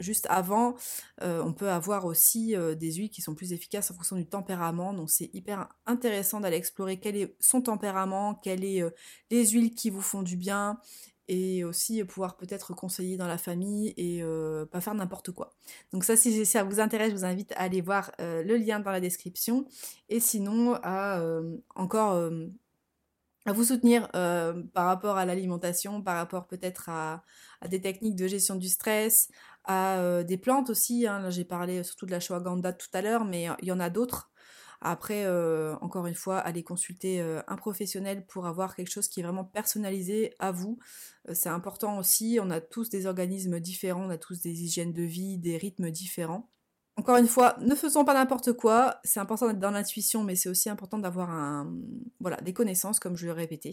juste 0.00 0.26
avant, 0.30 0.74
euh, 1.22 1.42
on 1.42 1.52
peut 1.52 1.70
avoir 1.70 2.04
aussi 2.04 2.56
euh, 2.56 2.74
des 2.74 2.92
huiles 2.94 3.10
qui 3.10 3.22
sont 3.22 3.34
plus 3.34 3.52
efficaces 3.52 3.90
en 3.90 3.94
fonction 3.94 4.16
du 4.16 4.26
tempérament. 4.26 4.92
Donc 4.92 5.10
c'est 5.10 5.30
hyper 5.32 5.68
intéressant 5.86 6.40
d'aller 6.40 6.56
explorer 6.56 6.98
quel 6.98 7.16
est 7.16 7.36
son 7.40 7.62
tempérament, 7.62 8.34
quelles 8.34 8.60
sont 8.60 8.86
euh, 8.86 8.90
les 9.30 9.46
huiles 9.48 9.74
qui 9.74 9.90
vous 9.90 10.02
font 10.02 10.22
du 10.22 10.36
bien 10.36 10.78
et 11.26 11.64
aussi 11.64 12.04
pouvoir 12.04 12.36
peut-être 12.36 12.74
conseiller 12.74 13.16
dans 13.16 13.26
la 13.26 13.38
famille 13.38 13.94
et 13.96 14.22
pas 14.70 14.82
faire 14.82 14.94
n'importe 14.94 15.30
quoi. 15.30 15.54
Donc 15.90 16.04
ça, 16.04 16.18
si 16.18 16.44
ça 16.44 16.64
vous 16.64 16.80
intéresse, 16.80 17.12
je 17.12 17.16
vous 17.16 17.24
invite 17.24 17.50
à 17.52 17.62
aller 17.62 17.80
voir 17.80 18.12
le 18.18 18.58
lien 18.58 18.78
dans 18.78 18.90
la 18.90 19.00
description. 19.00 19.66
Et 20.10 20.20
sinon, 20.20 20.78
à 20.82 21.24
encore 21.76 22.30
à 23.46 23.52
vous 23.54 23.64
soutenir 23.64 24.06
par 24.12 24.84
rapport 24.84 25.16
à 25.16 25.24
l'alimentation, 25.24 26.02
par 26.02 26.16
rapport 26.16 26.46
peut-être 26.46 26.90
à, 26.90 27.24
à, 27.62 27.68
des 27.68 27.80
techniques 27.80 28.16
de 28.16 28.26
gestion 28.26 28.56
du 28.56 28.68
stress, 28.68 29.30
à 29.64 30.22
des 30.24 30.38
plantes 30.38 30.70
aussi. 30.70 31.06
Hein. 31.06 31.30
j'ai 31.30 31.44
parlé 31.44 31.82
surtout 31.82 32.06
de 32.06 32.10
la 32.10 32.20
shawaganda 32.20 32.72
tout 32.72 32.88
à 32.92 33.02
l'heure, 33.02 33.24
mais 33.24 33.48
il 33.62 33.68
y 33.68 33.72
en 33.72 33.80
a 33.80 33.90
d'autres. 33.90 34.30
Après, 34.80 35.26
encore 35.80 36.06
une 36.06 36.14
fois, 36.14 36.38
allez 36.38 36.62
consulter 36.62 37.20
un 37.20 37.56
professionnel 37.56 38.26
pour 38.26 38.46
avoir 38.46 38.76
quelque 38.76 38.90
chose 38.90 39.08
qui 39.08 39.20
est 39.20 39.22
vraiment 39.22 39.44
personnalisé 39.44 40.34
à 40.38 40.52
vous. 40.52 40.78
c'est 41.32 41.48
important 41.48 41.98
aussi, 41.98 42.38
on 42.42 42.50
a 42.50 42.60
tous 42.60 42.90
des 42.90 43.06
organismes 43.06 43.60
différents, 43.60 44.06
on 44.06 44.10
a 44.10 44.18
tous 44.18 44.42
des 44.42 44.62
hygiènes 44.62 44.92
de 44.92 45.02
vie, 45.02 45.38
des 45.38 45.56
rythmes 45.56 45.90
différents. 45.90 46.50
Encore 46.96 47.16
une 47.16 47.26
fois, 47.26 47.56
ne 47.60 47.74
faisons 47.74 48.04
pas 48.04 48.14
n'importe 48.14 48.52
quoi, 48.52 49.00
c'est 49.02 49.18
important 49.18 49.48
d'être 49.48 49.58
dans 49.58 49.72
l'intuition, 49.72 50.22
mais 50.22 50.36
c'est 50.36 50.48
aussi 50.48 50.68
important 50.70 50.98
d'avoir 50.98 51.66
des 52.42 52.52
connaissances, 52.52 53.00
comme 53.00 53.16
je 53.16 53.26
l'ai 53.26 53.32
répété. 53.32 53.72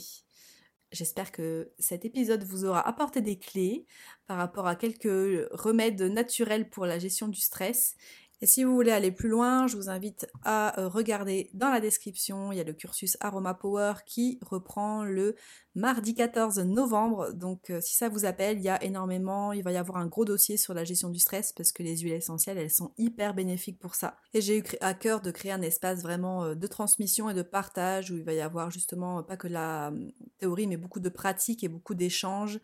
J'espère 0.92 1.32
que 1.32 1.72
cet 1.80 2.04
épisode 2.04 2.44
vous 2.44 2.66
aura 2.66 2.86
apporté 2.86 3.22
des 3.22 3.40
clés 3.40 3.86
par 4.28 4.38
rapport 4.38 4.68
à 4.68 4.76
quelques 4.76 5.48
remèdes 5.52 6.02
naturels 6.02 6.70
pour 6.70 6.86
la 6.86 7.00
gestion 7.00 7.30
du 7.30 7.40
stress 7.40 7.96
et 8.44 8.48
si 8.48 8.64
vous 8.64 8.74
voulez 8.74 8.92
aller 8.92 9.12
plus 9.12 9.30
loin, 9.30 9.68
je 9.68 9.76
vous 9.76 9.88
invite 9.88 10.26
à 10.44 10.80
euh, 10.80 10.88
regarder 10.88 11.52
dans 11.54 11.70
la 11.70 11.80
description, 11.80 12.52
il 12.52 12.58
y 12.58 12.60
a 12.60 12.64
le 12.64 12.74
cursus 12.74 13.16
Aroma 13.20 13.54
Power 13.54 13.94
qui 14.08 14.40
reprend 14.42 15.04
le 15.04 15.36
mardi 15.76 16.16
14 16.16 16.58
novembre. 16.58 17.34
Donc 17.34 17.70
euh, 17.70 17.80
si 17.82 17.96
ça 17.96 18.10
vous 18.10 18.26
appelle, 18.26 18.58
il 18.58 18.64
y 18.64 18.70
a 18.70 18.84
énormément, 18.84 19.54
il 19.54 19.62
va 19.62 19.72
y 19.72 19.78
avoir 19.78 19.98
un 19.98 20.08
gros 20.08 20.26
dossier 20.26 20.58
sur 20.58 20.74
la 20.74 20.84
gestion 20.84 21.10
du 21.10 21.20
stress 21.20 21.54
parce 21.54 21.72
que 21.72 21.84
les 21.84 21.98
huiles 21.98 22.14
essentielles, 22.14 22.58
elles 22.58 22.72
sont 22.72 22.94
hyper 22.98 23.36
bénéfiques 23.36 23.78
pour 23.78 23.94
ça. 23.94 24.18
Et 24.34 24.42
j'ai 24.42 24.58
eu 24.58 24.64
à 24.82 24.96
cœur 24.96 25.22
de 25.22 25.30
créer 25.30 25.52
un 25.52 25.62
espace 25.62 26.02
vraiment 26.02 26.44
euh, 26.44 26.56
de 26.56 26.66
transmission 26.66 27.30
et 27.30 27.36
de 27.36 27.44
partage 27.44 28.10
où 28.10 28.18
il 28.18 28.24
va 28.24 28.34
y 28.34 28.42
avoir 28.42 28.72
justement 28.72 29.22
pas 29.22 29.38
que 29.38 29.48
la 29.48 29.94
théorie 30.40 30.66
mais 30.66 30.78
beaucoup 30.78 31.00
de 31.00 31.10
pratiques 31.10 31.64
et 31.64 31.68
beaucoup 31.68 31.94
d'échanges 31.94 32.60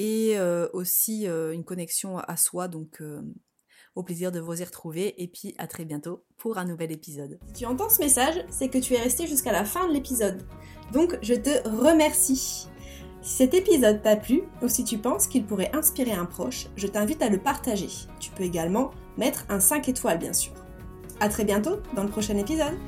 et 0.00 0.38
aussi 0.74 1.26
une 1.26 1.64
connexion 1.64 2.18
à 2.18 2.36
soi. 2.36 2.68
Donc 2.68 3.02
au 3.98 4.04
plaisir 4.04 4.30
de 4.30 4.38
vous 4.38 4.62
y 4.62 4.64
retrouver 4.64 5.20
et 5.20 5.26
puis 5.26 5.56
à 5.58 5.66
très 5.66 5.84
bientôt 5.84 6.22
pour 6.36 6.56
un 6.56 6.64
nouvel 6.64 6.92
épisode. 6.92 7.40
Si 7.48 7.52
tu 7.52 7.66
entends 7.66 7.90
ce 7.90 8.00
message, 8.00 8.44
c'est 8.48 8.68
que 8.68 8.78
tu 8.78 8.94
es 8.94 9.00
resté 9.00 9.26
jusqu'à 9.26 9.50
la 9.50 9.64
fin 9.64 9.88
de 9.88 9.92
l'épisode. 9.92 10.46
Donc 10.92 11.18
je 11.20 11.34
te 11.34 11.68
remercie. 11.68 12.68
Si 13.20 13.36
cet 13.36 13.54
épisode 13.54 14.00
t'a 14.00 14.14
plu 14.14 14.44
ou 14.62 14.68
si 14.68 14.84
tu 14.84 14.98
penses 14.98 15.26
qu'il 15.26 15.44
pourrait 15.44 15.74
inspirer 15.74 16.12
un 16.12 16.26
proche, 16.26 16.68
je 16.76 16.86
t'invite 16.86 17.22
à 17.22 17.28
le 17.28 17.38
partager. 17.38 17.88
Tu 18.20 18.30
peux 18.30 18.44
également 18.44 18.92
mettre 19.16 19.44
un 19.48 19.58
5 19.58 19.88
étoiles 19.88 20.18
bien 20.18 20.32
sûr. 20.32 20.52
A 21.18 21.28
très 21.28 21.44
bientôt 21.44 21.78
dans 21.96 22.04
le 22.04 22.08
prochain 22.08 22.36
épisode 22.36 22.78